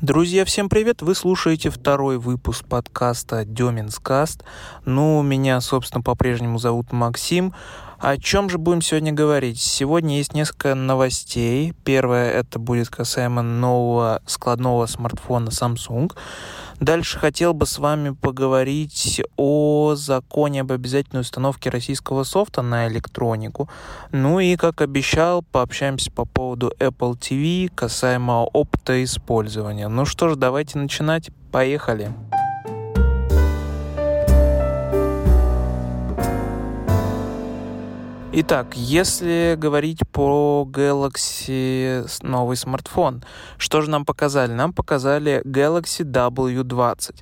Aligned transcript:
Друзья, 0.00 0.44
всем 0.44 0.68
привет! 0.68 1.02
Вы 1.02 1.16
слушаете 1.16 1.70
второй 1.70 2.18
выпуск 2.18 2.64
подкаста 2.64 3.44
Деминскаст. 3.44 4.44
Ну, 4.84 5.20
меня, 5.22 5.60
собственно, 5.60 6.02
по-прежнему 6.02 6.58
зовут 6.58 6.92
Максим. 6.92 7.52
О 7.98 8.16
чем 8.16 8.48
же 8.48 8.58
будем 8.58 8.80
сегодня 8.80 9.12
говорить? 9.12 9.60
Сегодня 9.60 10.18
есть 10.18 10.34
несколько 10.34 10.76
новостей. 10.76 11.74
Первое 11.82 12.30
это 12.30 12.60
будет 12.60 12.90
касаемо 12.90 13.42
нового 13.42 14.22
складного 14.24 14.86
смартфона 14.86 15.48
Samsung. 15.48 16.12
Дальше 16.80 17.18
хотел 17.18 17.54
бы 17.54 17.66
с 17.66 17.78
вами 17.78 18.10
поговорить 18.10 19.20
о 19.36 19.94
законе 19.96 20.60
об 20.60 20.70
обязательной 20.70 21.22
установке 21.22 21.70
российского 21.70 22.22
софта 22.22 22.62
на 22.62 22.86
электронику. 22.88 23.68
Ну 24.12 24.38
и, 24.38 24.56
как 24.56 24.80
обещал, 24.80 25.42
пообщаемся 25.42 26.12
по 26.12 26.24
поводу 26.24 26.72
Apple 26.78 27.18
TV 27.18 27.68
касаемо 27.74 28.44
опыта 28.44 29.02
использования. 29.02 29.88
Ну 29.88 30.04
что 30.04 30.28
ж, 30.28 30.36
давайте 30.36 30.78
начинать. 30.78 31.30
Поехали! 31.50 32.12
Итак, 38.40 38.76
если 38.76 39.56
говорить 39.58 39.98
про 40.12 40.64
Galaxy 40.70 42.08
новый 42.22 42.56
смартфон, 42.56 43.24
что 43.56 43.80
же 43.80 43.90
нам 43.90 44.04
показали? 44.04 44.52
Нам 44.52 44.72
показали 44.72 45.42
Galaxy 45.44 46.04
W20 46.04 47.16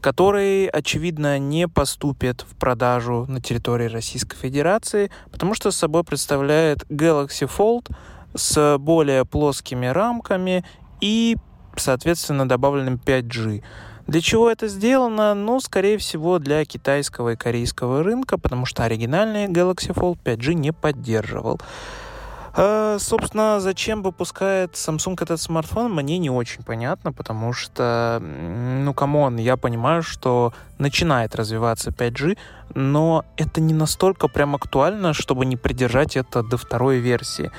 который, 0.00 0.66
очевидно, 0.66 1.38
не 1.38 1.68
поступит 1.68 2.40
в 2.40 2.56
продажу 2.56 3.26
на 3.28 3.40
территории 3.40 3.86
Российской 3.86 4.36
Федерации, 4.36 5.12
потому 5.30 5.54
что 5.54 5.70
собой 5.70 6.02
представляет 6.02 6.82
Galaxy 6.90 7.48
Fold 7.48 7.94
с 8.34 8.76
более 8.78 9.24
плоскими 9.26 9.86
рамками 9.86 10.64
и, 11.00 11.36
соответственно, 11.76 12.48
добавленным 12.48 12.96
5G. 12.96 13.62
Для 14.10 14.20
чего 14.20 14.50
это 14.50 14.66
сделано? 14.66 15.34
Ну, 15.34 15.60
скорее 15.60 15.96
всего, 15.96 16.40
для 16.40 16.64
китайского 16.64 17.34
и 17.34 17.36
корейского 17.36 18.02
рынка, 18.02 18.38
потому 18.38 18.66
что 18.66 18.82
оригинальный 18.82 19.46
Galaxy 19.46 19.94
Fold 19.94 20.18
5G 20.24 20.54
не 20.54 20.72
поддерживал. 20.72 21.60
Э, 22.56 22.98
собственно, 22.98 23.60
зачем 23.60 24.02
выпускает 24.02 24.72
Samsung 24.72 25.16
этот 25.22 25.40
смартфон, 25.40 25.94
мне 25.94 26.18
не 26.18 26.28
очень 26.28 26.64
понятно, 26.64 27.12
потому 27.12 27.52
что, 27.52 28.20
ну, 28.20 28.92
come 28.92 29.17
on, 29.17 29.36
я 29.36 29.56
понимаю, 29.56 30.02
что 30.02 30.52
начинает 30.78 31.36
развиваться 31.36 31.90
5G, 31.92 32.36
но 32.74 33.24
это 33.36 33.60
не 33.60 33.74
настолько 33.74 34.26
прям 34.26 34.56
актуально, 34.56 35.14
чтобы 35.14 35.46
не 35.46 35.56
придержать 35.56 36.16
это 36.16 36.42
до 36.42 36.56
второй 36.56 36.98
версии 36.98 37.52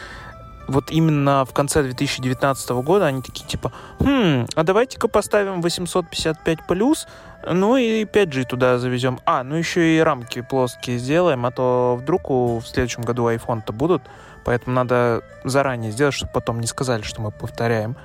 вот 0.68 0.92
именно 0.92 1.46
в 1.46 1.54
конце 1.54 1.84
2019 1.84 2.70
года 2.70 3.06
они 3.06 3.22
такие 3.22 3.48
типа, 3.48 3.72
хм, 4.00 4.46
а 4.56 4.64
давайте-ка 4.64 5.08
поставим 5.08 5.62
855 5.62 6.68
плюс, 6.68 7.08
ну 7.46 7.78
и 7.78 8.04
5G 8.06 8.46
туда 8.46 8.78
завезем. 8.78 9.20
А, 9.26 9.44
ну 9.44 9.56
еще 9.56 9.98
и 9.98 10.00
рамки 10.00 10.42
плоские 10.42 10.98
сделаем, 10.98 11.46
а 11.46 11.52
то 11.52 11.98
вдруг 12.00 12.30
у, 12.30 12.60
в 12.60 12.68
следующем 12.68 13.04
году 13.04 13.30
iPhone-то 13.30 13.74
будут, 13.74 14.04
поэтому 14.44 14.76
надо 14.76 15.24
заранее 15.44 15.92
сделать, 15.92 16.14
чтобы 16.14 16.32
потом 16.34 16.60
не 16.60 16.68
сказали, 16.68 17.02
что 17.02 17.22
мы 17.22 17.32
повторяем. 17.32 17.96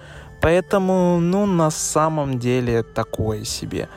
Поэтому, 0.41 1.19
ну, 1.19 1.47
на 1.47 1.71
самом 1.71 2.39
деле 2.39 2.83
такое 2.83 3.45
себе. 3.45 3.89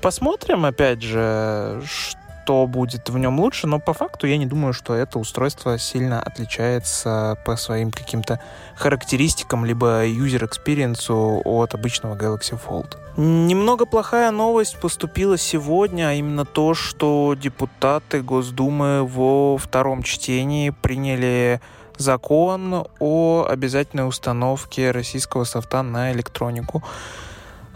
Посмотрим, 0.00 0.64
опять 0.64 1.02
же, 1.02 1.82
что 1.84 2.25
что 2.46 2.64
будет 2.68 3.10
в 3.10 3.18
нем 3.18 3.40
лучше, 3.40 3.66
но 3.66 3.80
по 3.80 3.92
факту 3.92 4.28
я 4.28 4.36
не 4.38 4.46
думаю, 4.46 4.72
что 4.72 4.94
это 4.94 5.18
устройство 5.18 5.78
сильно 5.78 6.20
отличается 6.20 7.36
по 7.44 7.56
своим 7.56 7.90
каким-то 7.90 8.38
характеристикам 8.76 9.64
либо 9.64 10.06
user 10.06 10.48
experience 10.48 11.10
от 11.44 11.74
обычного 11.74 12.14
Galaxy 12.14 12.56
Fold. 12.56 12.96
Немного 13.16 13.84
плохая 13.84 14.30
новость 14.30 14.78
поступила 14.78 15.36
сегодня, 15.36 16.10
а 16.10 16.12
именно 16.12 16.44
то, 16.44 16.74
что 16.74 17.34
депутаты 17.34 18.22
Госдумы 18.22 19.04
во 19.04 19.58
втором 19.58 20.04
чтении 20.04 20.70
приняли 20.70 21.60
закон 21.98 22.86
о 23.00 23.46
обязательной 23.50 24.06
установке 24.06 24.92
российского 24.92 25.42
софта 25.42 25.82
на 25.82 26.12
электронику. 26.12 26.84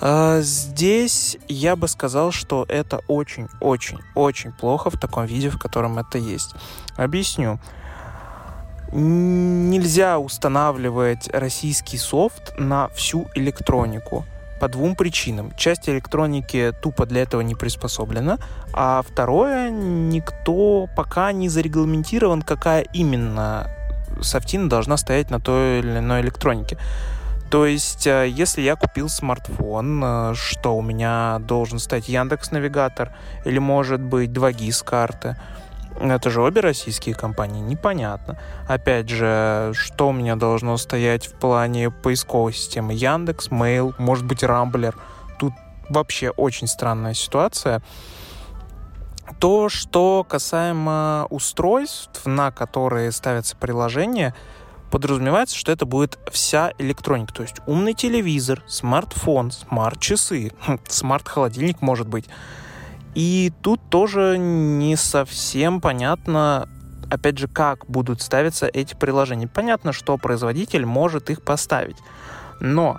А, 0.00 0.40
здесь 0.40 1.36
я 1.48 1.76
бы 1.76 1.86
сказал, 1.88 2.32
что 2.32 2.64
это 2.68 3.02
очень-очень-очень 3.06 4.52
плохо 4.52 4.90
в 4.90 4.98
таком 4.98 5.26
виде, 5.26 5.50
в 5.50 5.58
котором 5.58 5.98
это 5.98 6.18
есть. 6.18 6.54
Объясню. 6.96 7.60
Нельзя 8.92 10.18
устанавливать 10.18 11.28
российский 11.32 11.96
софт 11.96 12.54
на 12.58 12.88
всю 12.88 13.28
электронику 13.34 14.24
по 14.60 14.68
двум 14.68 14.96
причинам. 14.96 15.52
Часть 15.56 15.88
электроники 15.88 16.72
тупо 16.82 17.06
для 17.06 17.22
этого 17.22 17.40
не 17.40 17.54
приспособлена, 17.54 18.38
а 18.72 19.02
второе, 19.02 19.70
никто 19.70 20.88
пока 20.96 21.32
не 21.32 21.48
зарегламентирован, 21.48 22.42
какая 22.42 22.82
именно 22.92 23.70
софтина 24.20 24.68
должна 24.68 24.96
стоять 24.96 25.30
на 25.30 25.40
той 25.40 25.78
или 25.78 25.98
иной 25.98 26.20
электронике. 26.20 26.76
То 27.50 27.66
есть, 27.66 28.06
э, 28.06 28.28
если 28.28 28.62
я 28.62 28.76
купил 28.76 29.08
смартфон, 29.08 30.02
э, 30.04 30.34
что 30.34 30.76
у 30.76 30.82
меня 30.82 31.38
должен 31.40 31.80
стать 31.80 32.08
Яндекс 32.08 32.52
Навигатор 32.52 33.12
или 33.44 33.58
может 33.58 34.00
быть 34.00 34.30
2GIS 34.30 34.84
карты, 34.84 35.36
это 36.00 36.30
же 36.30 36.40
обе 36.40 36.60
российские 36.60 37.16
компании, 37.16 37.60
непонятно. 37.60 38.38
Опять 38.68 39.08
же, 39.08 39.72
что 39.74 40.08
у 40.08 40.12
меня 40.12 40.36
должно 40.36 40.76
стоять 40.76 41.26
в 41.26 41.32
плане 41.32 41.90
поисковой 41.90 42.52
системы? 42.52 42.94
Яндекс, 42.94 43.48
Mail, 43.48 43.94
может 43.98 44.24
быть, 44.24 44.44
Рамблер. 44.44 44.96
Тут 45.38 45.52
вообще 45.88 46.30
очень 46.30 46.68
странная 46.68 47.14
ситуация. 47.14 47.82
То, 49.40 49.68
что 49.68 50.24
касаемо 50.28 51.26
устройств, 51.30 52.24
на 52.24 52.50
которые 52.50 53.10
ставятся 53.12 53.56
приложения, 53.56 54.34
подразумевается, 54.90 55.56
что 55.56 55.72
это 55.72 55.86
будет 55.86 56.18
вся 56.30 56.72
электроника, 56.78 57.32
то 57.32 57.42
есть 57.42 57.56
умный 57.66 57.94
телевизор, 57.94 58.62
смартфон, 58.66 59.50
смарт-часы, 59.50 60.52
хм, 60.66 60.78
смарт-холодильник 60.88 61.80
может 61.80 62.08
быть. 62.08 62.26
И 63.14 63.52
тут 63.62 63.80
тоже 63.90 64.36
не 64.38 64.96
совсем 64.96 65.80
понятно, 65.80 66.68
опять 67.10 67.38
же, 67.38 67.48
как 67.48 67.86
будут 67.86 68.22
ставиться 68.22 68.66
эти 68.66 68.94
приложения. 68.94 69.48
Понятно, 69.48 69.92
что 69.92 70.16
производитель 70.16 70.86
может 70.86 71.30
их 71.30 71.42
поставить, 71.42 71.96
но 72.60 72.98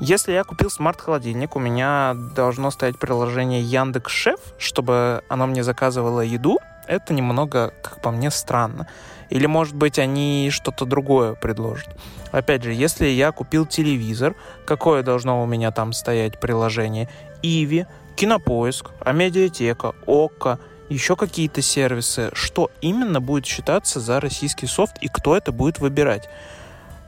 если 0.00 0.32
я 0.32 0.42
купил 0.42 0.70
смарт-холодильник, 0.70 1.54
у 1.54 1.60
меня 1.60 2.14
должно 2.34 2.70
стоять 2.72 2.98
приложение 2.98 3.62
Яндекс 3.62 4.10
Шеф, 4.10 4.40
чтобы 4.58 5.22
оно 5.28 5.46
мне 5.46 5.62
заказывало 5.62 6.20
еду. 6.20 6.58
Это 6.88 7.14
немного, 7.14 7.72
как 7.82 8.02
по 8.02 8.10
мне, 8.10 8.30
странно. 8.30 8.88
Или, 9.34 9.46
может 9.46 9.74
быть, 9.74 9.98
они 9.98 10.48
что-то 10.52 10.84
другое 10.84 11.34
предложат. 11.34 11.88
Опять 12.30 12.62
же, 12.62 12.72
если 12.72 13.06
я 13.06 13.32
купил 13.32 13.66
телевизор, 13.66 14.36
какое 14.64 15.02
должно 15.02 15.42
у 15.42 15.46
меня 15.46 15.72
там 15.72 15.92
стоять 15.92 16.38
приложение? 16.38 17.08
Иви, 17.42 17.86
Кинопоиск, 18.14 18.92
Амедиатека, 19.00 19.94
ОККО, 20.06 20.60
еще 20.88 21.16
какие-то 21.16 21.62
сервисы. 21.62 22.30
Что 22.32 22.70
именно 22.80 23.20
будет 23.20 23.44
считаться 23.44 23.98
за 23.98 24.20
российский 24.20 24.68
софт 24.68 24.98
и 25.00 25.08
кто 25.08 25.36
это 25.36 25.50
будет 25.50 25.80
выбирать? 25.80 26.28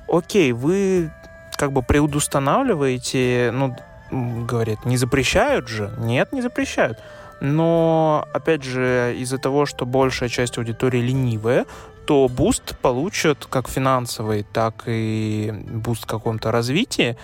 Окей, 0.09 0.51
вы 0.51 1.13
как 1.57 1.71
бы 1.71 1.83
предустанавливаете, 1.83 3.53
ну, 3.55 3.77
говорят, 4.11 4.85
не 4.85 4.97
запрещают 4.97 5.69
же? 5.69 5.93
Нет, 5.97 6.33
не 6.33 6.43
запрещают. 6.43 6.99
Но, 7.41 8.27
опять 8.33 8.65
же, 8.65 9.15
из-за 9.19 9.39
того, 9.39 9.67
что 9.67 9.85
большая 9.85 10.29
часть 10.29 10.59
аудитории 10.59 11.01
ленивая, 11.01 11.67
то 12.07 12.29
буст 12.29 12.77
получат 12.81 13.47
как 13.51 13.69
финансовый, 13.69 14.45
так 14.45 14.85
и 14.87 15.53
буст 15.53 16.05
в 16.05 16.07
каком-то 16.07 16.53
развитии, 16.53 17.17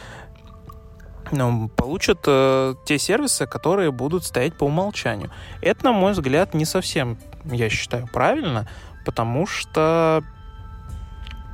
ну, 1.30 1.68
получат 1.68 2.18
э, 2.26 2.74
те 2.84 2.98
сервисы, 2.98 3.46
которые 3.46 3.90
будут 3.90 4.24
стоять 4.24 4.54
по 4.54 4.64
умолчанию. 4.64 5.30
Это, 5.62 5.84
на 5.84 5.92
мой 5.92 6.12
взгляд, 6.12 6.52
не 6.52 6.64
совсем, 6.64 7.16
я 7.44 7.70
считаю, 7.70 8.06
правильно, 8.12 8.68
потому 9.06 9.46
что, 9.46 10.22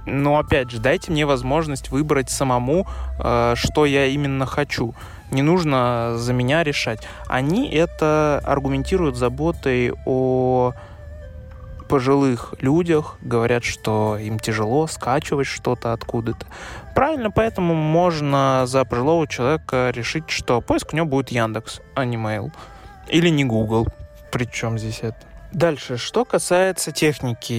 ну, 0.06 0.36
опять 0.36 0.70
же, 0.70 0.80
дайте 0.80 1.12
мне 1.12 1.26
возможность 1.26 1.90
выбрать 1.90 2.30
самому, 2.30 2.88
э, 3.20 3.54
что 3.56 3.86
я 3.86 4.06
именно 4.06 4.46
хочу. 4.46 4.94
Не 5.30 5.42
нужно 5.42 6.14
за 6.16 6.32
меня 6.32 6.64
решать. 6.64 7.06
Они 7.26 7.70
это 7.70 8.42
аргументируют 8.44 9.16
заботой 9.16 9.92
о 10.06 10.72
пожилых 11.88 12.54
людях, 12.60 13.16
говорят, 13.22 13.64
что 13.64 14.16
им 14.18 14.38
тяжело 14.38 14.86
скачивать 14.86 15.46
что-то 15.46 15.92
откуда-то. 15.92 16.46
Правильно, 16.94 17.30
поэтому 17.30 17.74
можно 17.74 18.64
за 18.66 18.84
пожилого 18.84 19.26
человека 19.26 19.90
решить, 19.94 20.30
что 20.30 20.60
поиск 20.60 20.92
у 20.92 20.96
него 20.96 21.06
будет 21.06 21.30
Яндекс, 21.30 21.80
а 21.94 22.04
не 22.04 22.16
Mail. 22.16 22.52
Или 23.08 23.30
не 23.30 23.44
Google. 23.44 23.88
Причем 24.30 24.78
здесь 24.78 25.00
это? 25.02 25.16
Дальше, 25.52 25.96
что 25.96 26.26
касается 26.26 26.92
техники, 26.92 27.54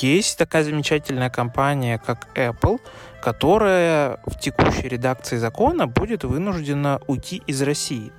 есть 0.00 0.38
такая 0.38 0.64
замечательная 0.64 1.28
компания, 1.28 2.00
как 2.04 2.26
Apple, 2.34 2.80
которая 3.20 4.18
в 4.24 4.38
текущей 4.40 4.88
редакции 4.88 5.36
закона 5.36 5.86
будет 5.86 6.24
вынуждена 6.24 7.00
уйти 7.06 7.42
из 7.46 7.60
России. 7.60 8.12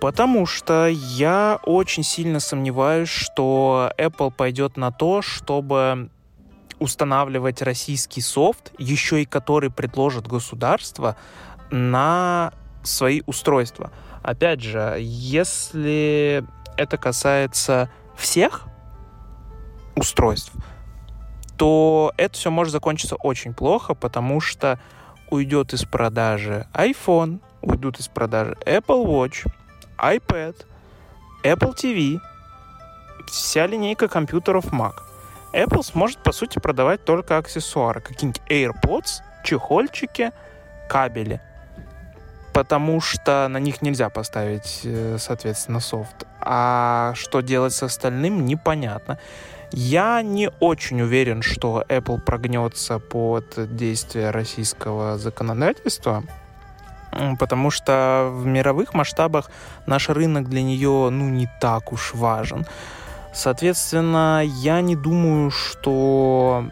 Потому 0.00 0.46
что 0.46 0.86
я 0.86 1.60
очень 1.64 2.02
сильно 2.02 2.40
сомневаюсь, 2.40 3.10
что 3.10 3.92
Apple 3.98 4.30
пойдет 4.30 4.76
на 4.76 4.90
то, 4.90 5.20
чтобы 5.20 6.10
устанавливать 6.78 7.60
российский 7.60 8.22
софт, 8.22 8.72
еще 8.78 9.22
и 9.22 9.26
который 9.26 9.70
предложит 9.70 10.26
государство, 10.26 11.16
на 11.70 12.52
свои 12.82 13.22
устройства. 13.26 13.92
Опять 14.22 14.62
же, 14.62 14.96
если 14.98 16.44
это 16.76 16.96
касается 16.96 17.90
всех 18.16 18.66
устройств, 19.94 20.52
то 21.58 22.12
это 22.16 22.34
все 22.34 22.50
может 22.50 22.72
закончиться 22.72 23.16
очень 23.16 23.52
плохо, 23.52 23.94
потому 23.94 24.40
что 24.40 24.80
уйдет 25.28 25.74
из 25.74 25.84
продажи 25.84 26.66
iPhone, 26.72 27.40
уйдут 27.60 28.00
из 28.00 28.08
продажи 28.08 28.56
Apple 28.64 29.04
Watch, 29.04 29.46
iPad, 30.02 30.56
Apple 31.44 31.74
TV, 31.74 32.18
вся 33.26 33.66
линейка 33.66 34.08
компьютеров 34.08 34.66
Mac. 34.72 34.94
Apple 35.52 35.82
сможет, 35.82 36.22
по 36.22 36.32
сути, 36.32 36.58
продавать 36.58 37.04
только 37.04 37.38
аксессуары, 37.38 38.00
какие-нибудь 38.00 38.42
AirPods, 38.48 39.22
чехольчики, 39.44 40.32
кабели 40.88 41.40
потому 42.52 43.00
что 43.00 43.48
на 43.48 43.58
них 43.58 43.82
нельзя 43.82 44.08
поставить, 44.08 44.80
э, 44.84 45.16
соответственно, 45.18 45.80
софт. 45.80 46.26
А 46.40 47.12
что 47.14 47.40
делать 47.40 47.72
с 47.72 47.82
остальным, 47.82 48.44
непонятно. 48.44 49.18
Я 49.72 50.20
не 50.22 50.50
очень 50.60 51.00
уверен, 51.00 51.42
что 51.42 51.84
Apple 51.88 52.20
прогнется 52.20 52.98
под 52.98 53.76
действие 53.76 54.30
российского 54.30 55.16
законодательства, 55.16 56.24
потому 57.38 57.70
что 57.70 58.30
в 58.32 58.46
мировых 58.46 58.94
масштабах 58.94 59.50
наш 59.86 60.08
рынок 60.08 60.48
для 60.48 60.62
нее 60.62 61.08
ну, 61.10 61.28
не 61.28 61.48
так 61.60 61.92
уж 61.92 62.14
важен. 62.14 62.66
Соответственно, 63.32 64.42
я 64.44 64.80
не 64.80 64.96
думаю, 64.96 65.50
что 65.50 66.64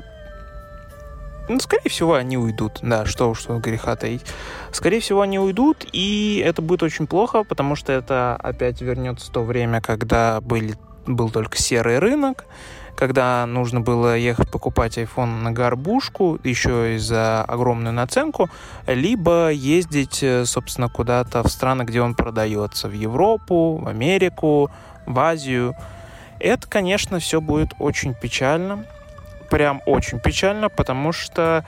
ну, 1.49 1.58
скорее 1.61 1.88
всего, 1.88 2.14
они 2.14 2.37
уйдут. 2.37 2.81
Да, 2.82 3.06
что 3.06 3.31
уж 3.31 3.40
что 3.40 3.58
греха 3.58 3.96
таить. 3.96 4.23
Скорее 4.70 5.00
всего, 5.00 5.23
они 5.23 5.38
уйдут, 5.38 5.87
и 5.93 6.43
это 6.44 6.61
будет 6.61 6.82
очень 6.82 7.06
плохо, 7.06 7.43
потому 7.43 7.75
что 7.75 7.93
это 7.93 8.37
опять 8.37 8.82
вернется 8.82 9.32
то 9.32 9.43
время, 9.43 9.81
когда 9.81 10.40
были, 10.43 10.75
был 11.06 11.31
только 11.31 11.56
серый 11.56 11.99
рынок, 12.00 12.44
когда 12.99 13.47
нужно 13.47 13.81
было 13.81 14.17
ехать 14.17 14.50
покупать 14.50 14.99
iPhone 14.99 15.43
на 15.43 15.53
горбушку, 15.53 16.37
еще 16.43 16.97
и 16.97 16.99
за 16.99 17.45
огромную 17.45 17.93
наценку, 17.93 18.50
либо 18.89 19.50
ездить, 19.50 20.21
э, 20.25 20.45
собственно, 20.45 20.89
куда-то 20.89 21.45
в 21.45 21.49
страны, 21.49 21.85
где 21.85 22.03
он 22.03 22.17
продается, 22.17 22.89
в 22.89 22.93
Европу, 22.93 23.77
в 23.77 23.87
Америку, 23.87 24.73
в 25.06 25.17
Азию. 25.17 25.77
Это, 26.41 26.67
конечно, 26.67 27.21
все 27.21 27.41
будет 27.41 27.69
очень 27.79 28.15
печально, 28.15 28.85
прям 29.49 29.81
очень 29.87 30.19
печально, 30.19 30.69
потому 30.69 31.12
что 31.12 31.65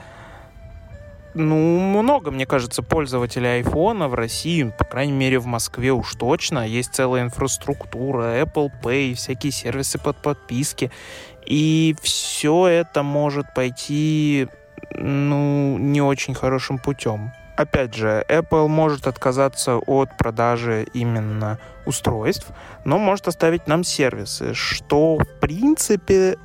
ну, 1.33 1.79
много, 1.79 2.31
мне 2.31 2.45
кажется, 2.45 2.83
пользователей 2.83 3.57
айфона 3.57 4.07
в 4.07 4.15
России, 4.15 4.73
по 4.77 4.83
крайней 4.83 5.13
мере, 5.13 5.39
в 5.39 5.45
Москве 5.45 5.91
уж 5.91 6.15
точно. 6.15 6.67
Есть 6.67 6.93
целая 6.93 7.23
инфраструктура, 7.23 8.41
Apple 8.41 8.69
Pay, 8.83 9.13
всякие 9.13 9.51
сервисы 9.51 9.97
под 9.97 10.17
подписки. 10.17 10.91
И 11.45 11.95
все 12.01 12.67
это 12.67 13.03
может 13.03 13.53
пойти, 13.53 14.47
ну, 14.91 15.77
не 15.77 16.01
очень 16.01 16.33
хорошим 16.33 16.77
путем. 16.77 17.31
Опять 17.55 17.93
же, 17.95 18.25
Apple 18.27 18.67
может 18.67 19.07
отказаться 19.07 19.77
от 19.77 20.17
продажи 20.17 20.87
именно 20.93 21.59
устройств, 21.85 22.47
но 22.85 22.97
может 22.97 23.27
оставить 23.27 23.67
нам 23.67 23.83
сервисы, 23.83 24.53
что, 24.53 25.17
в 25.17 25.39
принципе, 25.39 26.37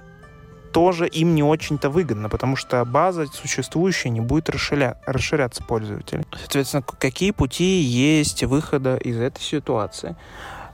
тоже 0.77 1.09
им 1.09 1.35
не 1.35 1.43
очень-то 1.43 1.89
выгодно, 1.89 2.29
потому 2.29 2.55
что 2.55 2.85
база 2.85 3.25
существующая 3.29 4.11
не 4.11 4.21
будет 4.21 4.51
расширя... 4.51 4.99
расширяться 5.07 5.63
пользователей. 5.63 6.27
Соответственно, 6.39 6.83
какие 6.83 7.31
пути 7.31 7.81
есть 7.81 8.45
выхода 8.45 8.99
из 8.99 9.17
этой 9.19 9.41
ситуации? 9.41 10.17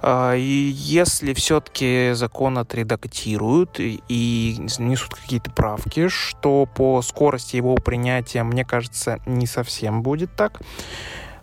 А, 0.01 0.35
и 0.35 0.73
если 0.75 1.35
все-таки 1.35 2.15
закон 2.15 2.59
отредактируют 2.59 3.77
и 3.79 4.57
несут 4.81 5.15
какие-то 5.15 5.53
правки, 5.53 6.09
что 6.09 6.67
по 6.67 7.01
скорости 7.03 7.55
его 7.55 7.77
принятия, 7.77 8.43
мне 8.43 8.65
кажется, 8.65 9.21
не 9.25 9.47
совсем 9.47 10.03
будет 10.03 10.35
так, 10.35 10.63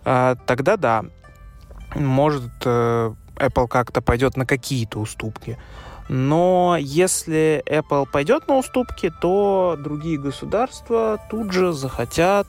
а, 0.04 0.34
тогда 0.34 0.76
да, 0.76 1.04
может 1.94 2.52
э, 2.66 3.14
Apple 3.36 3.68
как-то 3.68 4.02
пойдет 4.02 4.36
на 4.36 4.44
какие-то 4.44 4.98
уступки. 4.98 5.56
Но 6.12 6.76
если 6.76 7.62
Apple 7.66 8.04
пойдет 8.04 8.48
на 8.48 8.56
уступки, 8.58 9.12
то 9.20 9.76
другие 9.78 10.18
государства 10.18 11.20
тут 11.30 11.52
же 11.52 11.72
захотят 11.72 12.48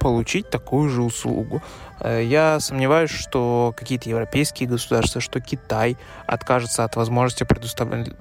получить 0.00 0.50
такую 0.50 0.88
же 0.88 1.02
услугу. 1.02 1.62
Э, 2.00 2.20
я 2.24 2.58
сомневаюсь, 2.58 3.12
что 3.12 3.72
какие-то 3.76 4.08
европейские 4.08 4.68
государства, 4.68 5.20
что 5.20 5.40
Китай 5.40 5.96
откажется 6.26 6.82
от 6.82 6.96
возможности 6.96 7.46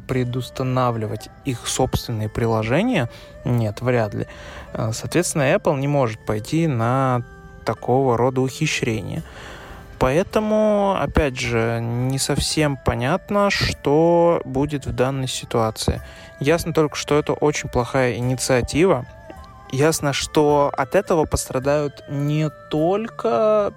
предустанавливать 0.08 1.30
их 1.44 1.66
собственные 1.66 2.30
приложения. 2.30 3.10
Нет, 3.44 3.82
вряд 3.82 4.14
ли. 4.14 4.28
Э, 4.74 4.92
соответственно, 4.94 5.52
Apple 5.56 5.80
не 5.80 5.88
может 5.88 6.24
пойти 6.24 6.68
на 6.68 7.24
такого 7.66 8.16
рода 8.16 8.42
ухищрения. 8.42 9.24
Поэтому, 10.02 10.98
опять 11.00 11.40
же, 11.40 11.78
не 11.80 12.18
совсем 12.18 12.76
понятно, 12.76 13.52
что 13.52 14.42
будет 14.46 14.88
в 14.88 14.96
данной 14.96 15.28
ситуации. 15.28 16.02
Ясно 16.40 16.74
только, 16.74 16.96
что 16.96 17.20
это 17.20 17.34
очень 17.34 17.70
плохая 17.70 18.16
инициатива. 18.16 19.06
Ясно, 19.72 20.12
что 20.12 20.72
от 20.76 20.96
этого 20.96 21.26
пострадают 21.26 22.04
не 22.10 22.50
только 22.72 23.74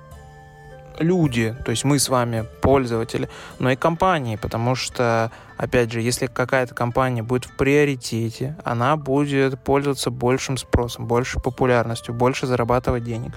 люди, 0.98 1.54
то 1.62 1.70
есть 1.72 1.84
мы 1.84 1.98
с 1.98 2.08
вами 2.08 2.46
пользователи, 2.62 3.28
но 3.58 3.70
и 3.70 3.76
компании, 3.76 4.36
потому 4.36 4.76
что, 4.76 5.30
опять 5.58 5.92
же, 5.92 6.00
если 6.00 6.24
какая-то 6.24 6.74
компания 6.74 7.22
будет 7.22 7.44
в 7.44 7.54
приоритете, 7.54 8.56
она 8.64 8.96
будет 8.96 9.60
пользоваться 9.60 10.10
большим 10.10 10.56
спросом, 10.56 11.06
большей 11.06 11.42
популярностью, 11.42 12.14
больше 12.14 12.46
зарабатывать 12.46 13.04
денег. 13.04 13.32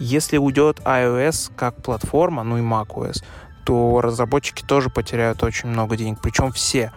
Если 0.00 0.38
уйдет 0.38 0.80
iOS 0.80 1.52
как 1.54 1.76
платформа, 1.76 2.42
ну 2.42 2.56
и 2.56 2.62
macOS, 2.62 3.22
то 3.64 4.00
разработчики 4.00 4.64
тоже 4.64 4.88
потеряют 4.88 5.42
очень 5.42 5.68
много 5.68 5.96
денег, 5.96 6.18
причем 6.22 6.50
все. 6.52 6.90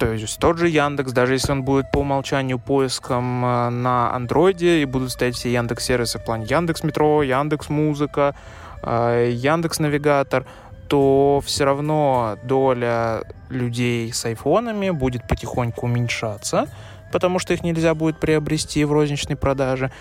То 0.00 0.12
есть 0.12 0.38
тот 0.40 0.58
же 0.58 0.68
Яндекс, 0.68 1.12
даже 1.12 1.34
если 1.34 1.52
он 1.52 1.62
будет 1.62 1.90
по 1.92 1.98
умолчанию 1.98 2.58
поиском 2.58 3.44
э, 3.44 3.68
на 3.68 4.12
андроиде 4.12 4.82
и 4.82 4.86
будут 4.86 5.12
стоять 5.12 5.36
все 5.36 5.52
Яндекс 5.52 5.84
сервисы 5.84 6.18
в 6.18 6.24
плане 6.24 6.46
Яндекс 6.48 6.82
Метро, 6.82 7.22
Яндекс 7.22 7.68
Музыка, 7.68 8.34
э, 8.82 9.30
Яндекс 9.32 9.78
Навигатор, 9.78 10.46
то 10.88 11.40
все 11.44 11.64
равно 11.64 12.38
доля 12.42 13.22
людей 13.50 14.12
с 14.12 14.24
айфонами 14.24 14.90
будет 14.90 15.28
потихоньку 15.28 15.86
уменьшаться, 15.86 16.66
потому 17.12 17.38
что 17.38 17.54
их 17.54 17.62
нельзя 17.62 17.94
будет 17.94 18.18
приобрести 18.18 18.84
в 18.84 18.92
розничной 18.92 19.36
продаже 19.36 19.92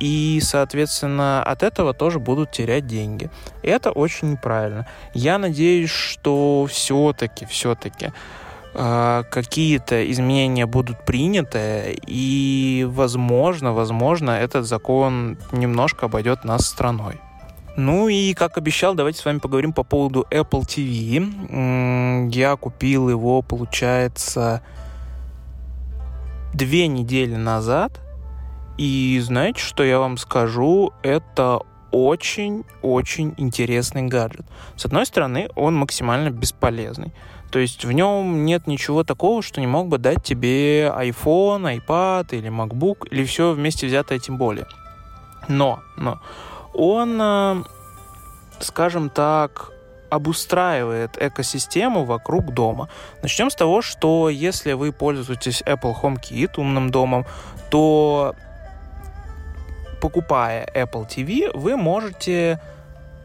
и, 0.00 0.40
соответственно, 0.42 1.42
от 1.42 1.62
этого 1.62 1.92
тоже 1.92 2.18
будут 2.18 2.50
терять 2.50 2.86
деньги. 2.86 3.30
И 3.62 3.68
это 3.68 3.90
очень 3.92 4.32
неправильно. 4.32 4.86
Я 5.12 5.38
надеюсь, 5.38 5.90
что 5.90 6.66
все-таки, 6.68 7.44
все-таки 7.44 8.12
э, 8.74 9.22
какие-то 9.30 10.10
изменения 10.10 10.64
будут 10.64 11.04
приняты, 11.04 11.98
и, 12.06 12.86
возможно, 12.88 13.74
возможно, 13.74 14.30
этот 14.30 14.66
закон 14.66 15.36
немножко 15.52 16.06
обойдет 16.06 16.44
нас 16.44 16.66
страной. 16.66 17.20
Ну 17.76 18.08
и, 18.08 18.32
как 18.32 18.56
обещал, 18.56 18.94
давайте 18.94 19.20
с 19.20 19.24
вами 19.24 19.38
поговорим 19.38 19.74
по 19.74 19.84
поводу 19.84 20.26
Apple 20.30 20.62
TV. 20.62 22.30
Я 22.32 22.56
купил 22.56 23.10
его, 23.10 23.42
получается, 23.42 24.62
две 26.54 26.88
недели 26.88 27.36
назад– 27.36 28.00
и 28.80 29.20
знаете, 29.20 29.60
что 29.60 29.84
я 29.84 29.98
вам 29.98 30.16
скажу? 30.16 30.94
Это 31.02 31.60
очень-очень 31.90 33.34
интересный 33.36 34.04
гаджет. 34.04 34.46
С 34.74 34.86
одной 34.86 35.04
стороны, 35.04 35.50
он 35.54 35.76
максимально 35.76 36.30
бесполезный. 36.30 37.12
То 37.50 37.58
есть 37.58 37.84
в 37.84 37.92
нем 37.92 38.46
нет 38.46 38.66
ничего 38.66 39.04
такого, 39.04 39.42
что 39.42 39.60
не 39.60 39.66
мог 39.66 39.88
бы 39.88 39.98
дать 39.98 40.24
тебе 40.24 40.86
iPhone, 40.86 41.78
iPad 41.78 42.28
или 42.30 42.48
MacBook, 42.48 43.06
или 43.10 43.22
все 43.24 43.52
вместе 43.52 43.86
взятое 43.86 44.18
тем 44.18 44.38
более. 44.38 44.66
Но, 45.46 45.80
но 45.98 46.18
он, 46.72 47.20
э, 47.20 47.62
скажем 48.60 49.10
так, 49.10 49.72
обустраивает 50.08 51.18
экосистему 51.20 52.06
вокруг 52.06 52.54
дома. 52.54 52.88
Начнем 53.20 53.50
с 53.50 53.54
того, 53.54 53.82
что 53.82 54.30
если 54.30 54.72
вы 54.72 54.90
пользуетесь 54.90 55.62
Apple 55.66 55.94
HomeKit 56.00 56.52
умным 56.56 56.88
домом, 56.88 57.26
то 57.70 58.34
покупая 60.00 60.66
Apple 60.74 61.06
TV, 61.08 61.50
вы 61.54 61.76
можете 61.76 62.60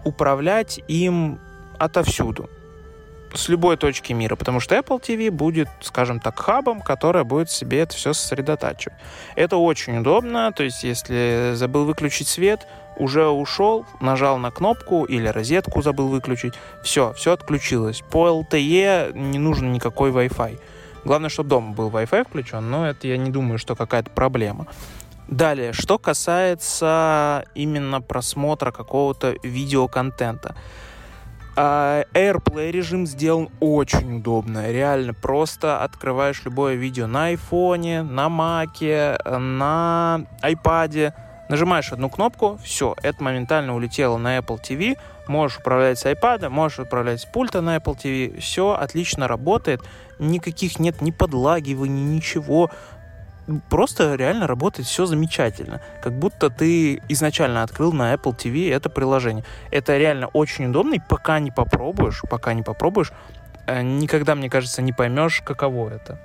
управлять 0.03 0.79
им 0.87 1.39
отовсюду 1.77 2.49
с 3.33 3.49
любой 3.49 3.77
точки 3.77 4.13
мира, 4.13 4.35
потому 4.35 4.59
что 4.59 4.75
Apple 4.75 5.01
TV 5.01 5.29
будет, 5.29 5.67
скажем 5.81 6.19
так, 6.19 6.39
хабом, 6.39 6.81
который 6.81 7.23
будет 7.23 7.49
себе 7.49 7.79
это 7.79 7.95
все 7.95 8.13
сосредотачивать. 8.13 8.97
Это 9.35 9.57
очень 9.57 9.97
удобно, 9.97 10.51
то 10.51 10.63
есть 10.63 10.83
если 10.83 11.51
забыл 11.55 11.85
выключить 11.85 12.27
свет, 12.27 12.65
уже 12.97 13.27
ушел, 13.27 13.85
нажал 13.99 14.37
на 14.37 14.51
кнопку 14.51 15.03
или 15.03 15.27
розетку 15.27 15.81
забыл 15.81 16.07
выключить, 16.07 16.53
все, 16.83 17.13
все 17.13 17.33
отключилось. 17.33 18.01
По 18.09 18.29
LTE 18.29 19.17
не 19.17 19.39
нужен 19.39 19.73
никакой 19.73 20.11
Wi-Fi. 20.11 20.59
Главное, 21.03 21.29
чтобы 21.29 21.49
дома 21.49 21.73
был 21.73 21.89
Wi-Fi 21.89 22.25
включен, 22.27 22.69
но 22.69 22.87
это 22.87 23.07
я 23.07 23.17
не 23.17 23.31
думаю, 23.31 23.59
что 23.59 23.75
какая-то 23.75 24.09
проблема. 24.11 24.65
Далее, 25.27 25.73
что 25.73 25.97
касается 25.97 27.45
именно 27.55 28.01
просмотра 28.01 28.71
какого-то 28.71 29.35
видеоконтента. 29.43 30.55
А, 31.57 32.03
AirPlay 32.13 32.69
режим 32.71 33.07
сделан 33.07 33.49
очень 33.59 34.17
удобно. 34.17 34.71
Реально, 34.71 35.13
просто 35.13 35.81
открываешь 35.81 36.43
любое 36.43 36.75
видео 36.75 37.07
на 37.07 37.27
айфоне, 37.27 38.03
на 38.03 38.29
маке, 38.29 39.17
на 39.25 40.25
айпаде, 40.41 41.13
нажимаешь 41.49 41.91
одну 41.91 42.09
кнопку, 42.09 42.59
все, 42.63 42.95
это 43.01 43.23
моментально 43.23 43.75
улетело 43.75 44.17
на 44.17 44.37
Apple 44.37 44.59
TV, 44.61 44.97
можешь 45.27 45.59
управлять 45.59 45.99
с 45.99 46.05
iPad, 46.05 46.49
можешь 46.49 46.79
управлять 46.79 47.21
с 47.21 47.25
пульта 47.25 47.61
на 47.61 47.77
Apple 47.77 47.97
TV, 47.97 48.39
все 48.39 48.73
отлично 48.73 49.27
работает, 49.27 49.81
никаких 50.19 50.79
нет 50.79 51.01
ни 51.01 51.11
подлагиваний, 51.11 52.03
ничего, 52.03 52.69
просто 53.69 54.15
реально 54.15 54.47
работает 54.47 54.87
все 54.87 55.05
замечательно. 55.05 55.81
Как 56.01 56.13
будто 56.13 56.49
ты 56.49 57.01
изначально 57.09 57.63
открыл 57.63 57.93
на 57.93 58.13
Apple 58.13 58.35
TV 58.35 58.73
это 58.73 58.89
приложение. 58.89 59.43
Это 59.71 59.97
реально 59.97 60.27
очень 60.27 60.65
удобно, 60.65 60.95
и 60.95 60.99
пока 60.99 61.39
не 61.39 61.51
попробуешь, 61.51 62.21
пока 62.29 62.53
не 62.53 62.63
попробуешь, 62.63 63.11
э, 63.67 63.81
никогда, 63.81 64.35
мне 64.35 64.49
кажется, 64.49 64.81
не 64.81 64.93
поймешь, 64.93 65.41
каково 65.41 65.89
это. 65.89 66.19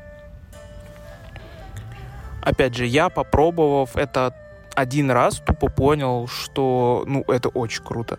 Опять 2.42 2.74
же, 2.74 2.86
я, 2.86 3.10
попробовав 3.10 3.96
это 3.96 4.34
один 4.74 5.10
раз, 5.10 5.40
тупо 5.40 5.68
понял, 5.68 6.26
что, 6.26 7.04
ну, 7.06 7.22
это 7.28 7.48
очень 7.50 7.84
круто. 7.84 8.18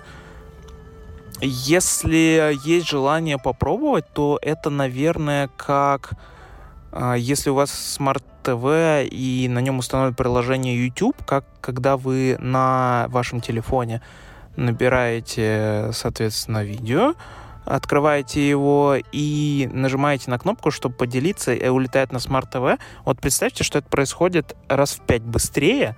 Если 1.41 2.55
есть 2.67 2.87
желание 2.87 3.39
попробовать, 3.39 4.05
то 4.13 4.37
это, 4.43 4.69
наверное, 4.69 5.49
как 5.57 6.11
если 7.17 7.49
у 7.49 7.55
вас 7.55 7.71
смарт 7.71 8.23
ТВ 8.43 8.65
и 9.09 9.47
на 9.49 9.59
нем 9.59 9.79
установлено 9.79 10.15
приложение 10.15 10.83
YouTube, 10.85 11.15
как 11.25 11.45
когда 11.61 11.95
вы 11.95 12.37
на 12.39 13.05
вашем 13.09 13.39
телефоне 13.39 14.01
набираете, 14.55 15.89
соответственно, 15.93 16.63
видео, 16.63 17.13
открываете 17.65 18.47
его 18.47 18.95
и 19.11 19.69
нажимаете 19.71 20.31
на 20.31 20.39
кнопку, 20.39 20.71
чтобы 20.71 20.95
поделиться, 20.95 21.53
и 21.53 21.67
улетает 21.67 22.11
на 22.11 22.17
Smart 22.17 22.51
TV. 22.51 22.79
Вот 23.05 23.21
представьте, 23.21 23.63
что 23.63 23.79
это 23.79 23.87
происходит 23.87 24.55
раз 24.67 24.93
в 24.93 25.01
пять 25.01 25.21
быстрее, 25.21 25.95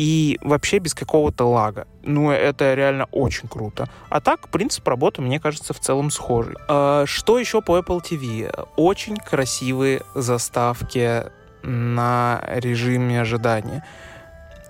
и 0.00 0.38
вообще 0.40 0.78
без 0.78 0.94
какого-то 0.94 1.44
лага. 1.44 1.86
Ну, 2.02 2.30
это 2.30 2.72
реально 2.72 3.04
очень 3.12 3.50
круто. 3.50 3.86
А 4.08 4.22
так, 4.22 4.48
принцип 4.48 4.88
работы, 4.88 5.20
мне 5.20 5.38
кажется, 5.38 5.74
в 5.74 5.78
целом 5.78 6.10
схожий. 6.10 6.56
А, 6.68 7.04
что 7.04 7.38
еще 7.38 7.60
по 7.60 7.78
Apple 7.78 8.00
TV? 8.02 8.50
Очень 8.76 9.18
красивые 9.18 10.00
заставки 10.14 11.24
на 11.62 12.42
режиме 12.46 13.20
ожидания. 13.20 13.84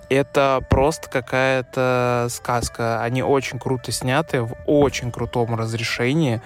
Это 0.09 0.61
просто 0.69 1.09
какая-то 1.09 2.27
сказка. 2.29 3.01
Они 3.01 3.23
очень 3.23 3.57
круто 3.57 3.93
сняты, 3.93 4.41
в 4.41 4.53
очень 4.65 5.13
крутом 5.13 5.55
разрешении. 5.55 6.41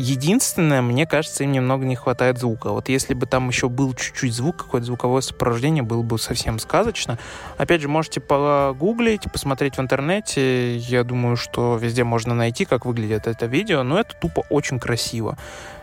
Единственное, 0.00 0.80
мне 0.80 1.06
кажется, 1.06 1.42
им 1.42 1.50
немного 1.50 1.84
не 1.84 1.96
хватает 1.96 2.38
звука. 2.38 2.70
Вот 2.70 2.88
если 2.88 3.14
бы 3.14 3.26
там 3.26 3.48
еще 3.48 3.68
был 3.68 3.94
чуть-чуть 3.94 4.32
звук, 4.32 4.58
какое-то 4.58 4.86
звуковое 4.86 5.22
сопровождение, 5.22 5.82
было 5.82 6.02
бы 6.02 6.20
совсем 6.20 6.60
сказочно. 6.60 7.18
Опять 7.56 7.80
же, 7.80 7.88
можете 7.88 8.20
погуглить, 8.20 9.24
посмотреть 9.32 9.76
в 9.76 9.80
интернете. 9.80 10.76
Я 10.76 11.02
думаю, 11.02 11.36
что 11.36 11.76
везде 11.76 12.04
можно 12.04 12.32
найти, 12.32 12.64
как 12.64 12.86
выглядит 12.86 13.26
это 13.26 13.46
видео, 13.46 13.82
но 13.82 13.98
это 13.98 14.14
тупо 14.14 14.44
очень 14.50 14.78
красиво. 14.78 15.36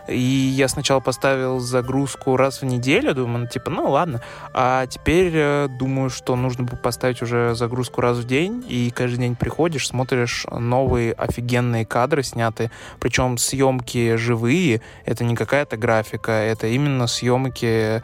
И 0.08 0.18
я 0.18 0.68
сначала 0.68 1.00
поставил 1.00 1.58
загрузку 1.58 2.36
раз 2.36 2.62
в 2.62 2.64
неделю, 2.64 3.14
думаю, 3.14 3.40
ну, 3.40 3.46
типа, 3.46 3.70
ну 3.70 3.90
ладно. 3.90 4.22
А 4.52 4.86
теперь 4.86 5.32
э, 5.34 5.68
думаю, 5.68 6.10
что 6.10 6.36
нужно 6.36 6.64
бы 6.64 6.76
поставить 6.76 7.22
уже 7.22 7.54
загрузку 7.54 8.00
раз 8.00 8.18
в 8.18 8.24
день, 8.26 8.64
и 8.68 8.90
каждый 8.90 9.18
день 9.18 9.36
приходишь, 9.36 9.88
смотришь 9.88 10.46
новые 10.50 11.12
офигенные 11.12 11.84
кадры 11.84 12.22
снятые, 12.22 12.70
причем 13.00 13.38
съемки 13.38 14.16
живые, 14.16 14.80
это 15.04 15.24
не 15.24 15.34
какая-то 15.34 15.76
графика, 15.76 16.32
это 16.32 16.66
именно 16.68 17.06
съемки 17.06 18.02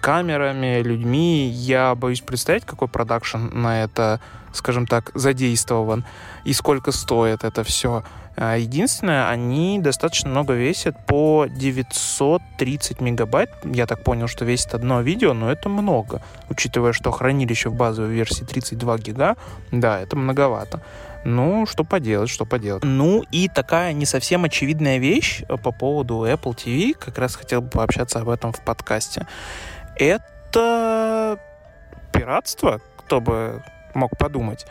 камерами, 0.00 0.82
людьми. 0.82 1.48
Я 1.48 1.94
боюсь 1.94 2.20
представить, 2.20 2.64
какой 2.64 2.88
продакшн 2.88 3.48
на 3.52 3.84
это, 3.84 4.20
скажем 4.52 4.86
так, 4.86 5.10
задействован 5.14 6.04
и 6.44 6.52
сколько 6.52 6.92
стоит 6.92 7.44
это 7.44 7.62
все. 7.64 8.02
А, 8.40 8.56
единственное, 8.56 9.28
они 9.28 9.80
достаточно 9.80 10.30
много 10.30 10.52
весят 10.52 10.96
по 11.06 11.46
930 11.48 13.00
мегабайт. 13.00 13.50
Я 13.64 13.86
так 13.86 14.04
понял, 14.04 14.28
что 14.28 14.44
весит 14.44 14.74
одно 14.74 15.00
видео, 15.00 15.34
но 15.34 15.50
это 15.50 15.68
много. 15.68 16.22
Учитывая, 16.48 16.92
что 16.92 17.10
хранилище 17.10 17.68
в 17.68 17.74
базовой 17.74 18.12
версии 18.12 18.44
32 18.44 18.98
гига, 18.98 19.36
да, 19.72 20.00
это 20.00 20.16
многовато. 20.16 20.80
Ну, 21.24 21.66
что 21.66 21.82
поделать, 21.82 22.30
что 22.30 22.44
поделать. 22.44 22.84
Ну, 22.84 23.24
и 23.32 23.48
такая 23.48 23.92
не 23.92 24.06
совсем 24.06 24.44
очевидная 24.44 24.98
вещь 24.98 25.42
по 25.64 25.72
поводу 25.72 26.24
Apple 26.24 26.54
TV, 26.54 26.94
как 26.94 27.18
раз 27.18 27.34
хотел 27.34 27.60
бы 27.60 27.70
пообщаться 27.70 28.20
об 28.20 28.28
этом 28.28 28.52
в 28.52 28.64
подкасте. 28.64 29.26
Это 29.96 31.40
пиратство, 32.12 32.80
кто 32.98 33.20
бы 33.20 33.64
мог 33.94 34.16
подумать 34.16 34.64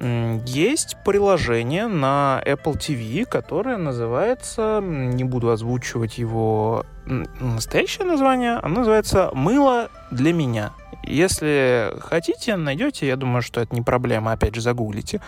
есть 0.00 0.96
приложение 1.04 1.88
на 1.88 2.40
Apple 2.46 2.78
TV, 2.78 3.24
которое 3.24 3.76
называется, 3.76 4.80
не 4.82 5.24
буду 5.24 5.50
озвучивать 5.50 6.18
его 6.18 6.86
настоящее 7.06 8.06
название, 8.06 8.58
оно 8.58 8.80
называется 8.80 9.30
«Мыло 9.32 9.88
для 10.10 10.32
меня». 10.32 10.72
Если 11.02 11.94
хотите, 12.00 12.56
найдете, 12.56 13.06
я 13.06 13.16
думаю, 13.16 13.42
что 13.42 13.60
это 13.60 13.74
не 13.74 13.82
проблема, 13.82 14.32
опять 14.32 14.54
же, 14.54 14.60
загуглите. 14.60 15.20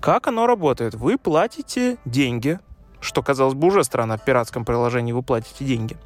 Как 0.00 0.26
оно 0.26 0.46
работает? 0.46 0.94
Вы 0.94 1.18
платите 1.18 1.96
деньги, 2.04 2.58
что, 3.00 3.22
казалось 3.22 3.54
бы, 3.54 3.68
уже 3.68 3.82
странно, 3.82 4.18
в 4.18 4.24
пиратском 4.24 4.64
приложении 4.64 5.12
вы 5.12 5.22
платите 5.22 5.64
деньги. 5.64 5.96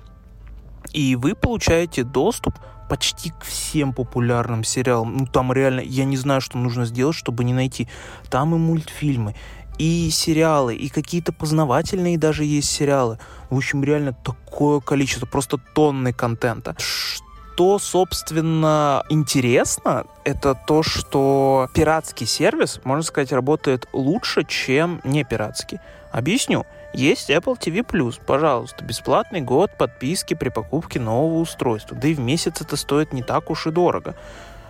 И 0.93 1.17
вы 1.17 1.35
получаете 1.35 2.05
доступ 2.05 2.55
почти 2.89 3.31
к 3.31 3.45
всем 3.45 3.93
популярным 3.93 4.65
сериалам. 4.65 5.17
Ну, 5.17 5.27
там 5.27 5.53
реально, 5.53 5.81
я 5.81 6.05
не 6.05 6.17
знаю, 6.17 6.41
что 6.41 6.59
нужно 6.59 6.87
сделать, 6.87 7.17
чтобы 7.17 7.45
не 7.45 7.53
найти. 7.53 7.89
Там 8.31 8.55
и 8.55 8.59
мультфильмы, 8.59 9.35
и 9.79 10.11
сериалы, 10.11 10.75
и 10.75 10.89
какие-то 10.89 11.33
познавательные 11.33 12.19
даже 12.19 12.45
есть 12.45 12.71
сериалы. 12.71 13.19
В 13.51 13.57
общем, 13.57 13.83
реально 13.85 14.13
такое 14.13 14.81
количество, 14.81 15.27
просто 15.27 15.59
тонны 15.75 16.13
контента. 16.13 16.77
Что, 16.79 17.79
собственно, 17.79 19.05
интересно, 19.09 20.07
это 20.25 20.55
то, 20.55 20.83
что 20.83 21.69
пиратский 21.75 22.27
сервис, 22.27 22.81
можно 22.85 23.03
сказать, 23.03 23.33
работает 23.33 23.89
лучше, 23.93 24.45
чем 24.45 25.01
не 25.05 25.25
пиратский. 25.25 25.79
Объясню. 26.13 26.65
Есть 26.95 27.29
Apple 27.29 27.59
TV+, 27.59 28.15
пожалуйста, 28.25 28.85
бесплатный 28.85 29.41
год 29.41 29.73
подписки 29.77 30.35
при 30.35 30.49
покупке 30.49 31.01
нового 31.01 31.41
устройства. 31.41 31.97
Да 32.01 32.07
и 32.07 32.15
в 32.15 32.21
месяц 32.21 32.61
это 32.61 32.77
стоит 32.77 33.13
не 33.13 33.23
так 33.23 33.51
уж 33.51 33.67
и 33.67 33.73
дорого. 33.73 34.15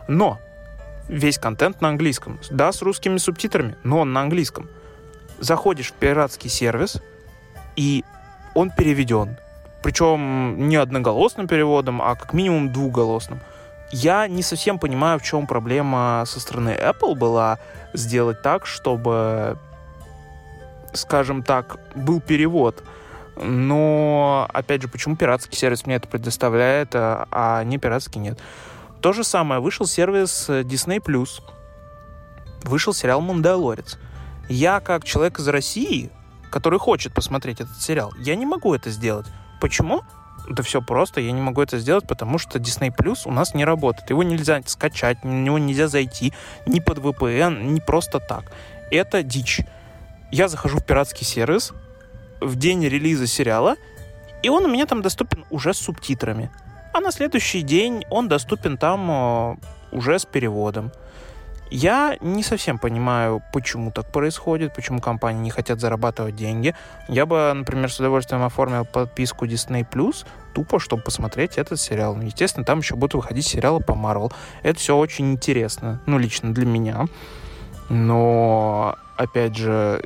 Но 0.08 0.38
весь 1.06 1.38
контент 1.38 1.82
на 1.82 1.88
английском. 1.90 2.40
Да, 2.50 2.72
с 2.72 2.80
русскими 2.80 3.18
субтитрами, 3.18 3.76
но 3.84 4.00
он 4.00 4.14
на 4.14 4.22
английском. 4.22 4.70
Заходишь 5.38 5.90
в 5.90 5.92
пиратский 5.92 6.48
сервис, 6.48 7.02
и 7.76 8.04
он 8.54 8.70
переведен. 8.70 9.36
Причем 9.82 10.66
не 10.66 10.76
одноголосным 10.76 11.46
переводом, 11.46 12.00
а 12.00 12.14
как 12.14 12.32
минимум 12.32 12.72
двуголосным. 12.72 13.40
Я 13.92 14.28
не 14.28 14.42
совсем 14.42 14.78
понимаю, 14.78 15.18
в 15.18 15.22
чем 15.22 15.46
проблема 15.46 16.24
со 16.26 16.40
стороны 16.40 16.70
Apple 16.70 17.14
была 17.16 17.58
сделать 17.92 18.40
так, 18.40 18.64
чтобы 18.64 19.58
скажем 20.94 21.42
так, 21.42 21.78
был 21.94 22.20
перевод. 22.20 22.82
Но, 23.36 24.48
опять 24.52 24.82
же, 24.82 24.88
почему 24.88 25.16
пиратский 25.16 25.56
сервис 25.56 25.86
мне 25.86 25.96
это 25.96 26.08
предоставляет, 26.08 26.94
а, 26.94 27.26
а 27.30 27.64
не 27.64 27.78
пиратский 27.78 28.20
нет? 28.20 28.38
То 29.00 29.12
же 29.12 29.24
самое. 29.24 29.60
Вышел 29.60 29.86
сервис 29.86 30.48
Disney+. 30.48 31.00
Вышел 32.62 32.94
сериал 32.94 33.20
«Мандалорец». 33.20 33.98
Я, 34.48 34.80
как 34.80 35.04
человек 35.04 35.38
из 35.38 35.48
России, 35.48 36.10
который 36.50 36.78
хочет 36.78 37.12
посмотреть 37.12 37.60
этот 37.60 37.76
сериал. 37.76 38.12
Я 38.18 38.36
не 38.36 38.46
могу 38.46 38.74
это 38.74 38.90
сделать. 38.90 39.26
Почему? 39.60 40.02
Да 40.48 40.62
все 40.62 40.82
просто, 40.82 41.20
я 41.20 41.32
не 41.32 41.40
могу 41.40 41.62
это 41.62 41.78
сделать, 41.78 42.06
потому 42.06 42.38
что 42.38 42.58
Disney 42.58 42.94
Plus 42.94 43.20
у 43.24 43.30
нас 43.32 43.54
не 43.54 43.64
работает. 43.64 44.10
Его 44.10 44.22
нельзя 44.22 44.60
скачать, 44.66 45.24
на 45.24 45.30
него 45.30 45.58
нельзя 45.58 45.88
зайти 45.88 46.32
ни 46.66 46.80
под 46.80 46.98
VPN, 46.98 47.64
ни 47.64 47.80
просто 47.80 48.20
так. 48.20 48.52
Это 48.90 49.22
дичь. 49.22 49.60
Я 50.34 50.48
захожу 50.48 50.78
в 50.78 50.84
пиратский 50.84 51.24
сервис 51.24 51.72
в 52.40 52.56
день 52.56 52.84
релиза 52.84 53.28
сериала, 53.28 53.76
и 54.42 54.48
он 54.48 54.64
у 54.64 54.68
меня 54.68 54.84
там 54.84 55.00
доступен 55.00 55.44
уже 55.48 55.72
с 55.72 55.78
субтитрами. 55.78 56.50
А 56.92 56.98
на 56.98 57.12
следующий 57.12 57.62
день 57.62 58.04
он 58.10 58.26
доступен 58.26 58.76
там 58.76 59.08
э, 59.12 59.56
уже 59.92 60.18
с 60.18 60.24
переводом. 60.24 60.90
Я 61.70 62.16
не 62.20 62.42
совсем 62.42 62.78
понимаю, 62.80 63.44
почему 63.52 63.92
так 63.92 64.10
происходит, 64.10 64.74
почему 64.74 65.00
компании 65.00 65.40
не 65.40 65.50
хотят 65.50 65.78
зарабатывать 65.78 66.34
деньги. 66.34 66.74
Я 67.06 67.26
бы, 67.26 67.52
например, 67.54 67.92
с 67.92 68.00
удовольствием 68.00 68.42
оформил 68.42 68.84
подписку 68.84 69.46
Disney 69.46 69.86
Plus, 69.88 70.26
тупо, 70.52 70.80
чтобы 70.80 71.04
посмотреть 71.04 71.58
этот 71.58 71.78
сериал. 71.78 72.16
Ну, 72.16 72.22
естественно, 72.22 72.64
там 72.64 72.80
еще 72.80 72.96
будут 72.96 73.14
выходить 73.14 73.46
сериалы 73.46 73.78
по 73.78 73.92
Marvel. 73.92 74.32
Это 74.64 74.80
все 74.80 74.96
очень 74.96 75.30
интересно, 75.30 76.00
ну, 76.06 76.18
лично 76.18 76.52
для 76.52 76.66
меня. 76.66 77.04
Но, 77.88 78.96
опять 79.16 79.56
же, 79.56 80.02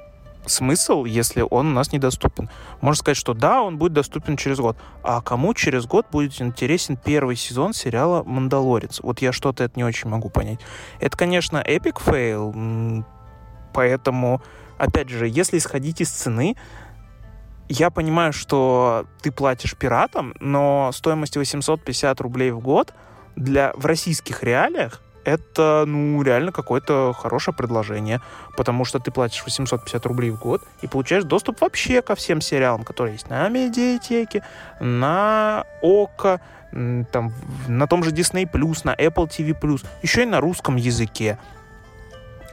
смысл, 0.48 1.04
если 1.04 1.44
он 1.48 1.68
у 1.68 1.72
нас 1.72 1.92
недоступен? 1.92 2.50
Можно 2.80 2.98
сказать, 2.98 3.16
что 3.16 3.34
да, 3.34 3.62
он 3.62 3.78
будет 3.78 3.92
доступен 3.92 4.36
через 4.36 4.58
год. 4.58 4.76
А 5.02 5.20
кому 5.20 5.54
через 5.54 5.86
год 5.86 6.06
будет 6.10 6.40
интересен 6.40 6.96
первый 6.96 7.36
сезон 7.36 7.72
сериала 7.72 8.22
«Мандалорец»? 8.24 9.00
Вот 9.00 9.20
я 9.20 9.32
что-то 9.32 9.64
это 9.64 9.74
не 9.76 9.84
очень 9.84 10.08
могу 10.08 10.28
понять. 10.28 10.60
Это, 11.00 11.16
конечно, 11.16 11.58
epic 11.58 12.00
fail, 12.00 13.04
поэтому, 13.72 14.42
опять 14.78 15.08
же, 15.08 15.28
если 15.28 15.58
исходить 15.58 16.00
из 16.00 16.10
цены, 16.10 16.56
я 17.68 17.90
понимаю, 17.90 18.32
что 18.32 19.06
ты 19.20 19.30
платишь 19.30 19.76
пиратам, 19.76 20.34
но 20.40 20.90
стоимость 20.92 21.36
850 21.36 22.20
рублей 22.20 22.50
в 22.50 22.60
год 22.60 22.94
для, 23.36 23.72
в 23.74 23.84
российских 23.84 24.42
реалиях 24.42 25.02
это, 25.28 25.84
ну, 25.86 26.22
реально 26.22 26.52
какое-то 26.52 27.12
хорошее 27.12 27.54
предложение, 27.54 28.20
потому 28.56 28.86
что 28.86 28.98
ты 28.98 29.10
платишь 29.10 29.44
850 29.44 30.06
рублей 30.06 30.30
в 30.30 30.38
год 30.38 30.62
и 30.80 30.86
получаешь 30.86 31.24
доступ 31.24 31.60
вообще 31.60 32.00
ко 32.00 32.14
всем 32.14 32.40
сериалам, 32.40 32.82
которые 32.82 33.14
есть 33.14 33.28
на 33.28 33.46
медиатеке, 33.48 34.42
на 34.80 35.64
ОКО, 35.82 36.40
там, 37.12 37.32
на 37.66 37.86
том 37.86 38.04
же 38.04 38.10
Disney+, 38.10 38.48
на 38.84 38.94
Apple 38.94 39.28
TV+, 39.28 39.82
еще 40.02 40.22
и 40.22 40.26
на 40.26 40.40
русском 40.40 40.76
языке. 40.76 41.38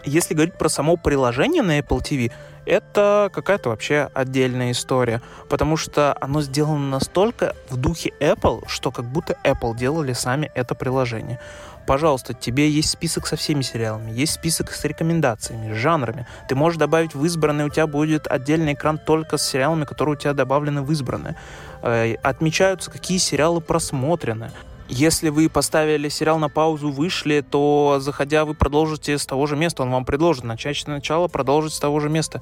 Если 0.03 0.33
говорить 0.33 0.57
про 0.57 0.67
само 0.67 0.97
приложение 0.97 1.63
на 1.63 1.79
Apple 1.79 2.01
TV, 2.01 2.31
это 2.65 3.29
какая-то 3.33 3.69
вообще 3.69 4.09
отдельная 4.13 4.71
история, 4.71 5.21
потому 5.49 5.77
что 5.77 6.17
оно 6.19 6.41
сделано 6.41 6.89
настолько 6.89 7.55
в 7.69 7.77
духе 7.77 8.11
Apple, 8.19 8.63
что 8.67 8.91
как 8.91 9.05
будто 9.05 9.37
Apple 9.43 9.77
делали 9.77 10.13
сами 10.13 10.51
это 10.55 10.75
приложение 10.75 11.39
пожалуйста, 11.85 12.33
тебе 12.33 12.69
есть 12.69 12.89
список 12.89 13.27
со 13.27 13.35
всеми 13.35 13.61
сериалами, 13.61 14.11
есть 14.11 14.33
список 14.33 14.71
с 14.71 14.83
рекомендациями, 14.85 15.73
с 15.73 15.77
жанрами. 15.77 16.27
Ты 16.47 16.55
можешь 16.55 16.77
добавить 16.77 17.15
в 17.15 17.23
избранные, 17.25 17.67
у 17.67 17.69
тебя 17.69 17.87
будет 17.87 18.27
отдельный 18.27 18.73
экран 18.73 18.97
только 18.97 19.37
с 19.37 19.47
сериалами, 19.47 19.85
которые 19.85 20.15
у 20.15 20.17
тебя 20.17 20.33
добавлены 20.33 20.81
в 20.81 20.91
избранные. 20.91 21.35
Э, 21.81 22.15
отмечаются, 22.23 22.91
какие 22.91 23.17
сериалы 23.17 23.61
просмотрены. 23.61 24.51
Если 24.87 25.29
вы 25.29 25.49
поставили 25.49 26.09
сериал 26.09 26.37
на 26.37 26.47
паузу, 26.47 26.91
вышли, 26.91 27.41
то, 27.41 27.97
заходя, 27.99 28.45
вы 28.45 28.53
продолжите 28.53 29.17
с 29.17 29.25
того 29.25 29.47
же 29.47 29.55
места. 29.55 29.81
Он 29.81 29.89
вам 29.89 30.05
предложит 30.05 30.43
начать 30.43 30.77
сначала, 30.77 31.27
продолжить 31.27 31.73
с 31.73 31.79
того 31.79 31.99
же 31.99 32.09
места. 32.09 32.41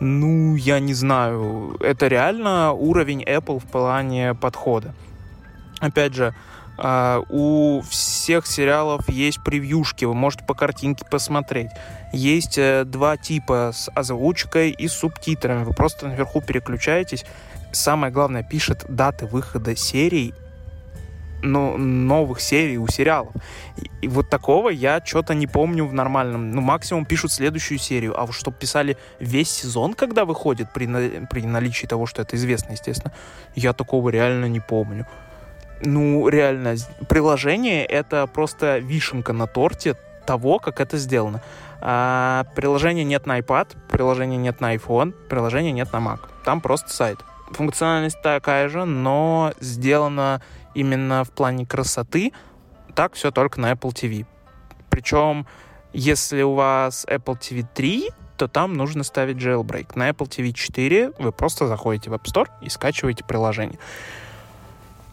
Ну, 0.00 0.54
я 0.54 0.80
не 0.80 0.92
знаю. 0.92 1.76
Это 1.80 2.08
реально 2.08 2.72
уровень 2.72 3.22
Apple 3.22 3.58
в 3.58 3.64
плане 3.64 4.34
подхода. 4.34 4.94
Опять 5.80 6.14
же, 6.14 6.34
Uh, 6.78 7.26
у 7.28 7.82
всех 7.82 8.46
сериалов 8.46 9.08
есть 9.08 9.42
превьюшки, 9.42 10.04
вы 10.04 10.14
можете 10.14 10.44
по 10.44 10.54
картинке 10.54 11.04
посмотреть. 11.04 11.70
Есть 12.12 12.56
uh, 12.56 12.84
два 12.84 13.16
типа 13.16 13.72
с 13.74 13.90
озвучкой 13.92 14.70
и 14.70 14.86
субтитрами. 14.86 15.64
Вы 15.64 15.72
просто 15.72 16.06
наверху 16.06 16.40
переключаетесь. 16.40 17.24
Самое 17.72 18.12
главное, 18.12 18.44
пишет 18.44 18.84
даты 18.88 19.26
выхода 19.26 19.74
серий 19.74 20.34
ну, 21.42 21.76
новых 21.76 22.40
серий 22.40 22.78
у 22.78 22.86
сериалов. 22.88 23.32
И 24.02 24.08
вот 24.08 24.28
такого 24.28 24.70
я 24.70 25.02
что-то 25.04 25.34
не 25.34 25.46
помню 25.46 25.84
в 25.86 25.92
нормальном. 25.92 26.52
Ну, 26.52 26.60
максимум 26.60 27.04
пишут 27.04 27.32
следующую 27.32 27.78
серию. 27.78 28.18
А 28.18 28.26
вот 28.26 28.34
чтобы 28.34 28.56
писали 28.56 28.96
весь 29.20 29.50
сезон, 29.50 29.94
когда 29.94 30.24
выходит, 30.24 30.72
при, 30.72 30.86
на, 30.86 31.26
при 31.26 31.42
наличии 31.42 31.86
того, 31.86 32.06
что 32.06 32.22
это 32.22 32.36
известно, 32.36 32.72
естественно, 32.72 33.12
я 33.54 33.72
такого 33.72 34.10
реально 34.10 34.46
не 34.46 34.60
помню 34.60 35.06
ну, 35.82 36.28
реально, 36.28 36.76
приложение— 37.08 37.84
это 37.86 38.26
просто 38.26 38.78
вишенка 38.78 39.32
на 39.32 39.46
торте 39.46 39.96
того, 40.26 40.58
как 40.58 40.80
это 40.80 40.98
сделано. 40.98 41.40
А, 41.80 42.44
приложения 42.54 43.04
нет 43.04 43.26
на 43.26 43.38
iPad, 43.38 43.76
приложения 43.88 44.36
нет 44.36 44.60
на 44.60 44.74
iPhone, 44.74 45.12
приложения 45.28 45.72
нет 45.72 45.92
на 45.92 45.98
Mac. 45.98 46.20
Там 46.44 46.60
просто 46.60 46.90
сайт. 46.90 47.18
Функциональность 47.52 48.20
такая 48.22 48.68
же, 48.68 48.84
но 48.84 49.52
сделана 49.60 50.42
именно 50.74 51.24
в 51.24 51.30
плане 51.30 51.66
красоты. 51.66 52.32
Так 52.94 53.14
все 53.14 53.30
только 53.30 53.60
на 53.60 53.72
Apple 53.72 53.92
TV. 53.92 54.26
Причем, 54.90 55.46
если 55.92 56.42
у 56.42 56.54
вас 56.54 57.06
Apple 57.08 57.38
TV 57.38 57.64
3, 57.74 58.10
то 58.36 58.48
там 58.48 58.74
нужно 58.74 59.04
ставить 59.04 59.36
jailbreak. 59.36 59.92
На 59.94 60.10
Apple 60.10 60.28
TV 60.28 60.52
4 60.52 61.12
вы 61.18 61.32
просто 61.32 61.66
заходите 61.66 62.10
в 62.10 62.14
App 62.14 62.24
Store 62.24 62.48
и 62.60 62.68
скачиваете 62.68 63.24
приложение. 63.24 63.78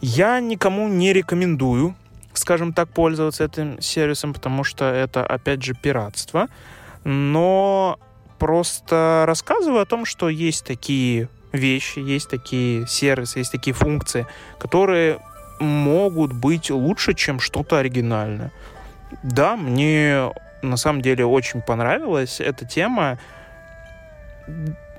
Я 0.08 0.38
никому 0.38 0.86
не 0.86 1.12
рекомендую, 1.12 1.96
скажем 2.32 2.72
так, 2.72 2.88
пользоваться 2.88 3.42
этим 3.42 3.80
сервисом, 3.80 4.34
потому 4.34 4.62
что 4.62 4.84
это, 4.84 5.26
опять 5.26 5.64
же, 5.64 5.74
пиратство. 5.74 6.46
Но 7.02 7.98
просто 8.38 9.24
рассказываю 9.26 9.82
о 9.82 9.84
том, 9.84 10.04
что 10.04 10.28
есть 10.28 10.64
такие 10.64 11.28
вещи, 11.50 11.98
есть 11.98 12.30
такие 12.30 12.86
сервисы, 12.86 13.40
есть 13.40 13.50
такие 13.50 13.74
функции, 13.74 14.28
которые 14.60 15.18
могут 15.58 16.32
быть 16.32 16.70
лучше, 16.70 17.12
чем 17.14 17.40
что-то 17.40 17.78
оригинальное. 17.78 18.52
Да, 19.24 19.56
мне 19.56 20.30
на 20.62 20.76
самом 20.76 21.02
деле 21.02 21.26
очень 21.26 21.62
понравилась 21.62 22.40
эта 22.40 22.64
тема, 22.64 23.18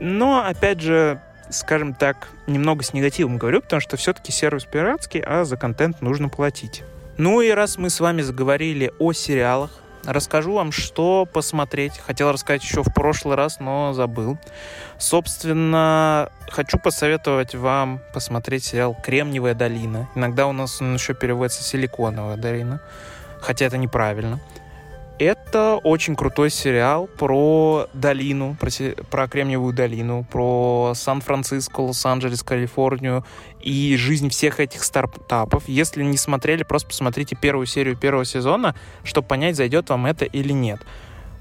но, 0.02 0.46
опять 0.46 0.82
же, 0.82 1.22
скажем 1.50 1.94
так, 1.94 2.30
немного 2.48 2.84
с 2.84 2.94
негативом 2.94 3.38
говорю, 3.38 3.62
потому 3.62 3.80
что 3.80 3.98
все-таки 3.98 4.32
сервис 4.32 4.66
пиратский, 4.66 5.22
а 5.22 5.44
за 5.44 5.58
контент 5.58 6.02
нужно 6.02 6.30
платить. 6.30 6.84
Ну 7.18 7.42
и 7.42 7.50
раз 7.50 7.78
мы 7.78 7.90
с 7.90 8.00
вами 8.00 8.22
заговорили 8.22 8.92
о 9.00 9.12
сериалах, 9.14 9.72
расскажу 10.06 10.54
вам, 10.54 10.72
что 10.72 11.26
посмотреть. 11.26 11.98
Хотел 12.00 12.32
рассказать 12.32 12.64
еще 12.64 12.84
в 12.84 12.94
прошлый 12.94 13.36
раз, 13.36 13.60
но 13.60 13.94
забыл. 13.94 14.38
Собственно, 14.98 16.32
хочу 16.50 16.80
посоветовать 16.80 17.56
вам 17.56 18.02
посмотреть 18.14 18.64
сериал 18.64 18.96
«Кремниевая 19.04 19.54
долина». 19.54 20.10
Иногда 20.16 20.48
у 20.48 20.54
нас 20.54 20.82
он 20.82 20.94
еще 20.94 21.14
переводится 21.14 21.64
«Силиконовая 21.64 22.38
долина», 22.38 22.82
хотя 23.42 23.66
это 23.66 23.78
неправильно. 23.78 24.40
Это 25.20 25.78
очень 25.78 26.16
крутой 26.16 26.52
сериал 26.52 27.08
про 27.08 27.88
долину, 27.94 28.56
про, 28.60 28.70
про 29.10 29.28
Кремниевую 29.28 29.74
долину, 29.74 30.24
про 30.24 30.94
Сан-Франциско, 30.94 31.80
Лос-Анджелес, 31.82 32.44
Калифорнию 32.44 33.26
и 33.60 33.96
жизнь 33.98 34.30
всех 34.30 34.60
этих 34.60 34.84
стартапов. 34.84 35.68
Если 35.68 36.04
не 36.04 36.18
смотрели, 36.18 36.62
просто 36.62 36.90
посмотрите 36.90 37.36
первую 37.36 37.66
серию 37.66 37.98
первого 37.98 38.26
сезона, 38.26 38.76
чтобы 39.04 39.28
понять, 39.28 39.56
зайдет 39.56 39.90
вам 39.90 40.06
это 40.06 40.26
или 40.26 40.54
нет. 40.54 40.82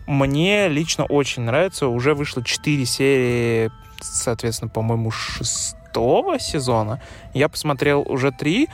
Мне 0.07 0.69
лично 0.69 1.05
очень 1.05 1.43
нравится. 1.43 1.89
Уже 1.89 2.15
вышло 2.15 2.43
4 2.43 2.87
серии, 2.87 3.71
соответственно, 4.01 4.71
по-моему, 4.71 5.11
шестого 5.11 6.39
сезона. 6.39 7.03
Я 7.35 7.51
посмотрел 7.51 8.07
уже 8.09 8.31
3 8.31 8.65
э, 8.65 8.69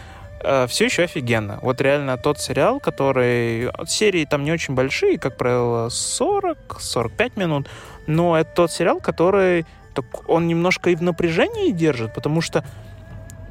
все 0.69 0.85
еще 0.85 1.05
офигенно. 1.05 1.59
Вот 1.63 1.81
реально 1.81 2.17
тот 2.19 2.41
сериал, 2.41 2.81
который... 2.81 3.71
Серии 3.87 4.25
там 4.25 4.45
не 4.45 4.53
очень 4.53 4.75
большие, 4.75 5.19
как 5.19 5.37
правило, 5.37 5.89
40-45 5.89 7.33
минут, 7.39 7.69
но 8.07 8.37
это 8.39 8.51
тот 8.55 8.73
сериал, 8.73 9.01
который... 9.01 9.67
Так 9.95 10.29
он 10.29 10.47
немножко 10.49 10.91
и 10.91 10.95
в 10.95 11.03
напряжении 11.03 11.71
держит, 11.71 12.15
потому 12.15 12.41
что 12.41 12.65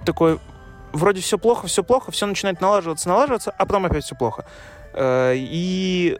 такой 0.05 0.39
вроде 0.93 1.21
все 1.21 1.37
плохо, 1.37 1.67
все 1.67 1.83
плохо, 1.83 2.11
все 2.11 2.25
начинает 2.25 2.61
налаживаться, 2.61 3.09
налаживаться, 3.09 3.51
а 3.51 3.65
потом 3.65 3.85
опять 3.85 4.03
все 4.03 4.15
плохо. 4.15 4.45
Э, 4.93 5.33
и 5.35 6.17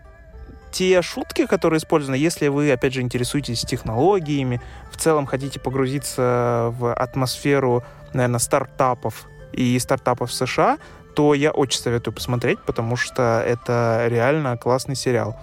те 0.72 1.02
шутки, 1.02 1.46
которые 1.46 1.80
использованы, 1.80 2.16
если 2.16 2.48
вы, 2.48 2.72
опять 2.72 2.94
же, 2.94 3.02
интересуетесь 3.02 3.62
технологиями, 3.62 4.62
в 4.90 4.98
целом 4.98 5.26
хотите 5.26 5.60
погрузиться 5.60 6.74
в 6.78 6.94
атмосферу, 6.94 7.84
наверное, 8.14 8.40
стартапов 8.40 9.28
и 9.54 9.78
стартапов 9.80 10.32
в 10.32 10.34
США, 10.34 10.78
то 11.16 11.34
я 11.34 11.52
очень 11.52 11.80
советую 11.80 12.14
посмотреть, 12.14 12.60
потому 12.60 12.96
что 12.96 13.44
это 13.46 14.06
реально 14.08 14.58
классный 14.58 14.96
сериал. 14.96 15.38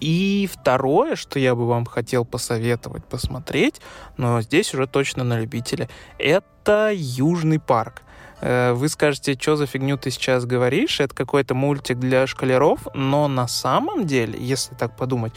И 0.00 0.48
второе, 0.52 1.16
что 1.16 1.38
я 1.38 1.54
бы 1.54 1.66
вам 1.66 1.84
хотел 1.84 2.24
посоветовать 2.24 3.04
посмотреть, 3.04 3.80
но 4.16 4.40
здесь 4.40 4.72
уже 4.72 4.86
точно 4.86 5.24
на 5.24 5.40
любителя, 5.40 5.88
это 6.18 6.92
Южный 6.94 7.58
парк. 7.58 8.02
Э, 8.40 8.72
вы 8.72 8.88
скажете, 8.88 9.36
что 9.38 9.56
за 9.56 9.66
фигню 9.66 9.98
ты 9.98 10.10
сейчас 10.10 10.46
говоришь? 10.46 11.00
Это 11.00 11.14
какой-то 11.14 11.54
мультик 11.54 11.98
для 11.98 12.26
шкалеров, 12.26 12.86
но 12.94 13.26
на 13.26 13.48
самом 13.48 14.06
деле, 14.06 14.38
если 14.38 14.74
так 14.74 14.96
подумать, 14.96 15.32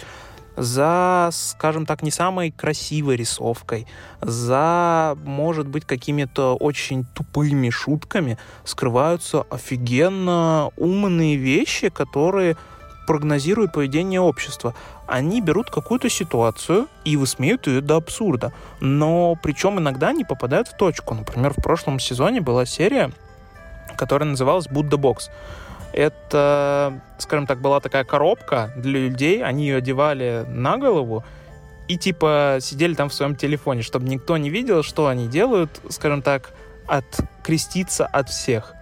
за, 0.56 1.30
скажем 1.32 1.86
так, 1.86 2.04
не 2.04 2.12
самой 2.12 2.52
красивой 2.52 3.16
рисовкой, 3.16 3.88
за, 4.22 5.18
может 5.24 5.68
быть, 5.68 5.86
какими-то 5.86 6.56
очень 6.56 7.06
тупыми 7.14 7.70
шутками 7.70 8.38
скрываются 8.64 9.46
офигенно 9.50 10.72
умные 10.78 11.36
вещи, 11.36 11.90
которые 11.90 12.56
прогнозируют 13.06 13.74
поведение 13.74 14.22
общества. 14.22 14.74
Они 15.08 15.42
берут 15.42 15.70
какую-то 15.70 16.10
ситуацию 16.10 16.88
и 17.04 17.18
высмеют 17.18 17.68
ее 17.68 17.82
до 17.82 17.98
абсурда. 17.98 18.54
Но 18.80 19.38
причем 19.42 19.80
иногда 19.80 20.10
они 20.10 20.24
попадают 20.24 20.70
в 20.70 20.78
точку. 20.78 21.14
Например, 21.14 21.54
в 21.56 21.62
прошлом 21.62 22.00
сезоне 22.00 22.42
была 22.42 22.66
серия, 22.66 23.12
которая 23.98 24.30
называлась 24.30 24.68
«Будда 24.68 24.98
Бокс». 24.98 25.30
Это, 25.94 27.00
скажем 27.20 27.46
так, 27.46 27.62
была 27.62 27.80
такая 27.80 28.04
коробка 28.04 28.72
для 28.76 29.00
людей, 29.00 29.44
они 29.44 29.68
ее 29.68 29.78
одевали 29.78 30.44
на 30.48 30.78
голову, 30.78 31.24
и 31.88 31.98
типа 31.98 32.58
сидели 32.62 32.96
там 32.96 33.10
в 33.10 33.14
своем 33.14 33.36
телефоне, 33.36 33.84
чтобы 33.84 34.08
никто 34.08 34.38
не 34.38 34.50
видел, 34.50 34.82
что 34.82 35.08
они 35.08 35.28
делают, 35.28 35.70
скажем 35.90 36.22
так, 36.22 36.52
откреститься 36.88 38.06
от 38.06 38.30
всех. 38.30 38.74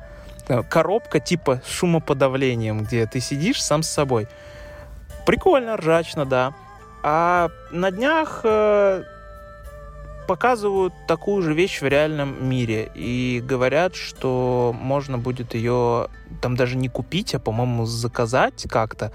Коробка 0.69 1.19
типа 1.19 1.61
шумоподавлением, 1.67 2.83
где 2.83 3.05
ты 3.05 3.19
сидишь 3.19 3.61
сам 3.61 3.83
с 3.83 3.89
собой. 3.89 4.27
Прикольно, 5.25 5.77
ржачно, 5.77 6.25
да. 6.25 6.53
А 7.03 7.49
на 7.71 7.91
днях 7.91 8.41
э, 8.43 9.03
показывают 10.31 10.93
такую 11.09 11.41
же 11.41 11.53
вещь 11.53 11.81
в 11.81 11.85
реальном 11.85 12.47
мире 12.47 12.89
и 12.95 13.43
говорят, 13.45 13.95
что 13.95 14.73
можно 14.79 15.17
будет 15.17 15.53
ее 15.55 16.07
там 16.41 16.55
даже 16.55 16.77
не 16.77 16.87
купить, 16.87 17.35
а, 17.35 17.39
по-моему, 17.39 17.85
заказать 17.85 18.65
как-то. 18.69 19.11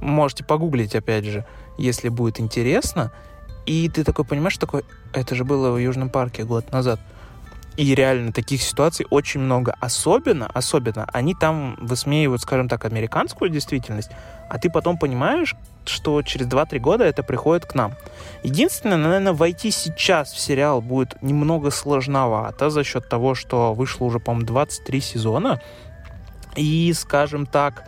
Можете 0.00 0.42
погуглить, 0.42 0.96
опять 0.96 1.26
же, 1.26 1.44
если 1.78 2.08
будет 2.08 2.40
интересно. 2.40 3.12
И 3.66 3.88
ты 3.88 4.02
такой 4.02 4.24
понимаешь, 4.24 4.58
такой, 4.58 4.82
это 5.12 5.36
же 5.36 5.44
было 5.44 5.70
в 5.70 5.78
Южном 5.78 6.10
парке 6.10 6.42
год 6.42 6.72
назад. 6.72 6.98
И 7.76 7.94
реально 7.94 8.32
таких 8.32 8.60
ситуаций 8.60 9.06
очень 9.10 9.38
много. 9.38 9.76
Особенно, 9.78 10.50
особенно, 10.52 11.08
они 11.12 11.36
там 11.36 11.76
высмеивают, 11.80 12.42
скажем 12.42 12.68
так, 12.68 12.84
американскую 12.84 13.48
действительность, 13.48 14.10
а 14.50 14.58
ты 14.58 14.70
потом 14.70 14.98
понимаешь, 14.98 15.54
что 15.88 16.22
через 16.22 16.46
2-3 16.46 16.78
года 16.78 17.04
это 17.04 17.22
приходит 17.22 17.66
к 17.66 17.74
нам. 17.74 17.94
Единственное, 18.42 18.96
наверное, 18.96 19.32
войти 19.32 19.70
сейчас 19.70 20.32
в 20.32 20.38
сериал 20.38 20.80
будет 20.80 21.20
немного 21.22 21.70
сложновато 21.70 22.70
за 22.70 22.84
счет 22.84 23.08
того, 23.08 23.34
что 23.34 23.74
вышло 23.74 24.04
уже, 24.04 24.20
по-моему, 24.20 24.46
23 24.46 25.00
сезона. 25.00 25.60
И, 26.56 26.92
скажем 26.92 27.46
так, 27.46 27.84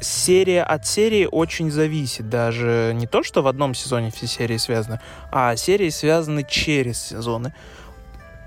серия 0.00 0.62
от 0.62 0.86
серии 0.86 1.28
очень 1.30 1.70
зависит. 1.70 2.28
Даже 2.28 2.92
не 2.94 3.06
то, 3.06 3.22
что 3.22 3.42
в 3.42 3.46
одном 3.46 3.74
сезоне 3.74 4.10
все 4.10 4.26
серии 4.26 4.56
связаны, 4.56 5.00
а 5.30 5.56
серии 5.56 5.90
связаны 5.90 6.44
через 6.48 7.00
сезоны 7.00 7.54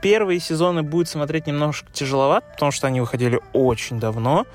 первые 0.06 0.40
сезоны 0.40 0.84
будет 0.84 1.10
смотреть 1.10 1.48
немножко 1.48 1.92
тяжеловато, 1.92 2.46
потому 2.52 2.72
что 2.72 2.86
они 2.86 3.02
выходили 3.02 3.42
очень 3.54 4.00
давно. 4.00 4.46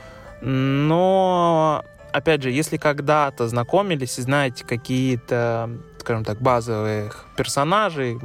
Но, 0.43 1.85
опять 2.13 2.43
же, 2.43 2.51
если 2.51 2.77
когда-то 2.77 3.49
знакомились 3.49 4.19
и 4.19 4.23
знаете 4.23 4.65
какие-то, 4.65 5.71
скажем 5.99 6.25
так, 6.25 6.41
базовых 6.41 7.27
персонажей, 7.37 8.19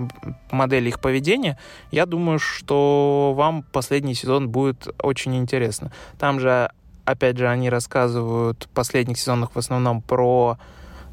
модели 0.52 0.90
их 0.90 1.00
поведения, 1.00 1.58
я 1.92 2.06
думаю, 2.06 2.40
что 2.40 3.34
вам 3.36 3.64
последний 3.64 4.16
сезон 4.16 4.50
будет 4.50 4.88
очень 5.02 5.36
интересно. 5.38 5.92
Там 6.20 6.40
же, 6.40 6.72
опять 7.06 7.38
же, 7.38 7.48
они 7.48 7.70
рассказывают 7.70 8.64
в 8.64 8.70
последних 8.70 9.18
сезонах 9.18 9.52
в 9.54 9.58
основном 9.58 10.02
про 10.02 10.58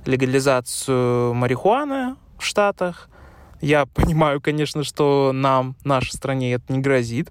легализацию 0.04 1.34
марихуаны 1.34 2.16
в 2.38 2.44
Штатах, 2.44 3.08
я 3.60 3.86
понимаю, 3.94 4.40
конечно, 4.40 4.84
что 4.84 5.30
нам, 5.32 5.76
нашей 5.84 6.12
стране 6.12 6.52
это 6.52 6.72
не 6.72 6.80
грозит, 6.80 7.30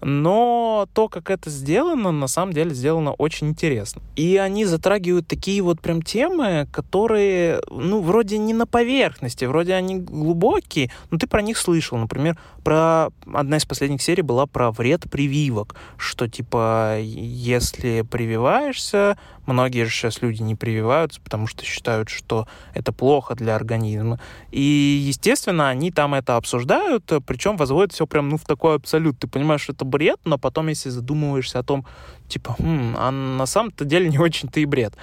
но 0.00 0.88
то, 0.92 1.08
как 1.08 1.30
это 1.30 1.50
сделано, 1.50 2.12
на 2.12 2.26
самом 2.26 2.52
деле 2.52 2.74
сделано 2.74 3.12
очень 3.12 3.48
интересно. 3.48 4.02
И 4.14 4.36
они 4.36 4.64
затрагивают 4.64 5.26
такие 5.26 5.62
вот 5.62 5.80
прям 5.80 6.02
темы, 6.02 6.68
которые, 6.72 7.60
ну, 7.70 8.00
вроде 8.00 8.38
не 8.38 8.54
на 8.54 8.66
поверхности, 8.66 9.44
вроде 9.44 9.74
они 9.74 9.96
глубокие, 9.96 10.90
но 11.10 11.18
ты 11.18 11.26
про 11.26 11.42
них 11.42 11.58
слышал. 11.58 11.98
Например, 11.98 12.38
про 12.64 13.08
одна 13.32 13.56
из 13.56 13.64
последних 13.64 14.02
серий 14.02 14.22
была 14.22 14.46
про 14.46 14.70
вред 14.70 15.10
прививок, 15.10 15.76
что 15.96 16.28
типа 16.28 16.98
если 17.00 18.02
прививаешься, 18.02 19.18
многие 19.46 19.84
же 19.84 19.90
сейчас 19.90 20.22
люди 20.22 20.42
не 20.42 20.54
прививаются, 20.54 21.20
потому 21.20 21.46
что 21.46 21.64
считают, 21.64 22.08
что 22.08 22.46
это 22.74 22.92
плохо 22.92 23.34
для 23.34 23.56
организма. 23.56 24.20
И, 24.50 24.60
естественно, 24.60 25.68
они 25.68 25.90
там 25.90 26.14
это 26.14 26.36
обсуждают, 26.36 27.10
причем 27.26 27.56
возводят 27.56 27.92
все 27.92 28.06
прям, 28.06 28.28
ну, 28.28 28.36
в 28.36 28.44
такой 28.44 28.76
абсолют. 28.76 29.18
Ты 29.18 29.26
понимаешь, 29.26 29.62
что 29.62 29.72
это 29.72 29.84
бред, 29.84 30.18
но 30.24 30.38
потом, 30.38 30.68
если 30.68 30.90
задумываешься 30.90 31.58
о 31.58 31.62
том, 31.62 31.86
типа, 32.28 32.56
хм, 32.58 32.94
а 32.98 33.10
на 33.10 33.46
самом-то 33.46 33.84
деле 33.84 34.08
не 34.08 34.18
очень-то 34.18 34.60
и 34.60 34.64
бред. 34.64 34.94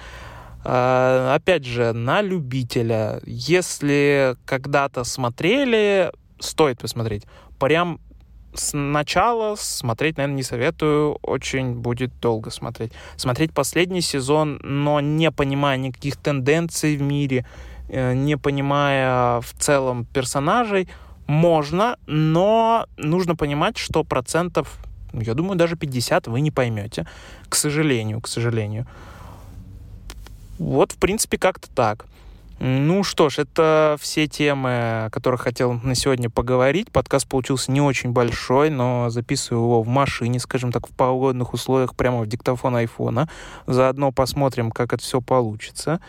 А, 0.64 1.34
опять 1.34 1.64
же, 1.64 1.92
на 1.92 2.22
любителя. 2.22 3.20
Если 3.26 4.36
когда-то 4.46 5.04
смотрели, 5.04 6.10
стоит 6.38 6.78
посмотреть 6.78 7.24
прям 7.58 8.00
сначала 8.54 9.56
смотреть, 9.56 10.16
наверное, 10.16 10.36
не 10.36 10.42
советую, 10.42 11.18
очень 11.22 11.74
будет 11.74 12.18
долго 12.20 12.50
смотреть. 12.50 12.92
Смотреть 13.16 13.52
последний 13.52 14.00
сезон, 14.00 14.60
но 14.62 15.00
не 15.00 15.30
понимая 15.30 15.76
никаких 15.76 16.16
тенденций 16.16 16.96
в 16.96 17.02
мире, 17.02 17.44
э, 17.88 18.14
не 18.14 18.36
понимая 18.36 19.40
в 19.40 19.52
целом 19.58 20.06
персонажей, 20.06 20.88
можно, 21.26 21.96
но 22.06 22.86
нужно 22.96 23.36
понимать, 23.36 23.78
что 23.78 24.04
процентов, 24.04 24.78
я 25.12 25.34
думаю, 25.34 25.56
даже 25.56 25.76
50 25.76 26.26
вы 26.26 26.40
не 26.40 26.50
поймете. 26.50 27.06
К 27.48 27.54
сожалению, 27.54 28.20
к 28.20 28.28
сожалению. 28.28 28.86
Вот, 30.58 30.92
в 30.92 30.96
принципе, 30.96 31.38
как-то 31.38 31.68
так. 31.70 32.06
Ну 32.60 33.02
что 33.02 33.28
ж, 33.30 33.40
это 33.40 33.96
все 34.00 34.28
темы, 34.28 34.70
о 35.06 35.08
которых 35.10 35.42
хотел 35.42 35.72
на 35.72 35.94
сегодня 35.94 36.30
поговорить. 36.30 36.90
Подкаст 36.92 37.28
получился 37.28 37.72
не 37.72 37.80
очень 37.80 38.12
большой, 38.12 38.70
но 38.70 39.10
записываю 39.10 39.64
его 39.64 39.82
в 39.82 39.88
машине, 39.88 40.38
скажем 40.38 40.70
так, 40.70 40.88
в 40.88 40.92
погодных 40.92 41.52
условиях, 41.52 41.96
прямо 41.96 42.20
в 42.20 42.26
диктофон 42.28 42.76
айфона. 42.76 43.28
Заодно 43.66 44.12
посмотрим, 44.12 44.70
как 44.70 44.92
это 44.92 45.02
все 45.02 45.20
получится. 45.20 46.00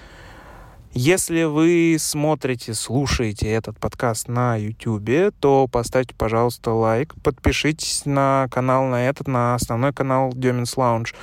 Если 0.97 1.43
вы 1.43 1.97
смотрите, 1.99 2.73
слушаете 2.73 3.49
этот 3.51 3.77
подкаст 3.79 4.29
на 4.29 4.55
YouTube, 4.55 5.33
то 5.41 5.67
поставьте, 5.67 6.15
пожалуйста, 6.15 6.71
лайк, 6.71 7.15
подпишитесь 7.21 8.03
на 8.05 8.47
канал, 8.49 8.85
на 8.85 9.09
этот, 9.09 9.27
на 9.27 9.55
основной 9.55 9.91
канал 9.91 10.31
Деминс 10.33 10.77
Lounge. 10.77 11.13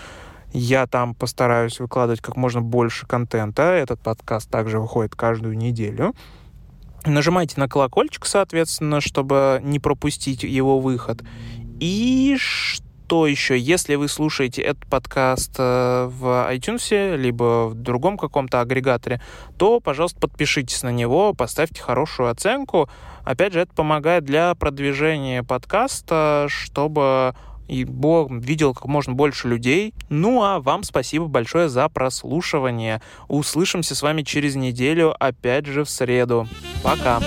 Я 0.53 0.87
там 0.87 1.15
постараюсь 1.15 1.81
выкладывать 1.81 2.21
как 2.21 2.37
можно 2.37 2.61
больше 2.61 3.07
контента. 3.07 3.63
Этот 3.63 4.01
подкаст 4.01 4.51
также 4.51 4.79
выходит 4.79 5.15
каждую 5.15 5.57
неделю. 5.57 6.15
Нажимайте 7.05 7.59
на 7.59 7.69
колокольчик, 7.69 8.27
соответственно, 8.27 9.01
чтобы 9.01 9.61
не 9.63 9.81
пропустить 9.81 10.43
его 10.43 10.79
выход. 10.79 11.23
И 11.81 12.37
что 12.39 13.27
еще? 13.27 13.59
Если 13.59 13.97
вы 13.97 14.09
слушаете 14.09 14.63
этот 14.63 14.87
подкаст 14.87 15.57
э, 15.59 16.09
в 16.11 16.49
iTunes, 16.53 17.17
либо 17.17 17.69
в 17.69 17.75
другом 17.75 18.17
каком-то 18.17 18.61
агрегаторе, 18.61 19.21
то, 19.59 19.81
пожалуйста, 19.81 20.21
подпишитесь 20.21 20.83
на 20.83 20.93
него, 20.93 21.35
поставьте 21.35 21.83
хорошую 21.83 22.31
оценку. 22.31 22.89
Опять 23.25 23.55
же, 23.55 23.61
это 23.61 23.75
помогает 23.75 24.25
для 24.25 24.55
продвижения 24.55 25.43
подкаста, 25.43 26.47
чтобы 26.49 27.35
и 27.69 27.85
Бог 27.85 28.31
видел 28.31 28.75
как 28.75 28.87
можно 28.87 29.13
больше 29.13 29.49
людей. 29.49 29.95
Ну 30.09 30.43
а 30.43 30.61
вам 30.61 30.83
спасибо 30.83 31.27
большое 31.27 31.69
за 31.69 31.89
прослушивание. 31.89 33.01
Услышимся 33.29 33.95
с 33.95 34.03
вами 34.03 34.23
через 34.23 34.55
неделю, 34.55 35.15
опять 35.19 35.67
же 35.67 35.85
в 35.85 35.91
среду. 35.91 36.49
Пока! 36.83 37.21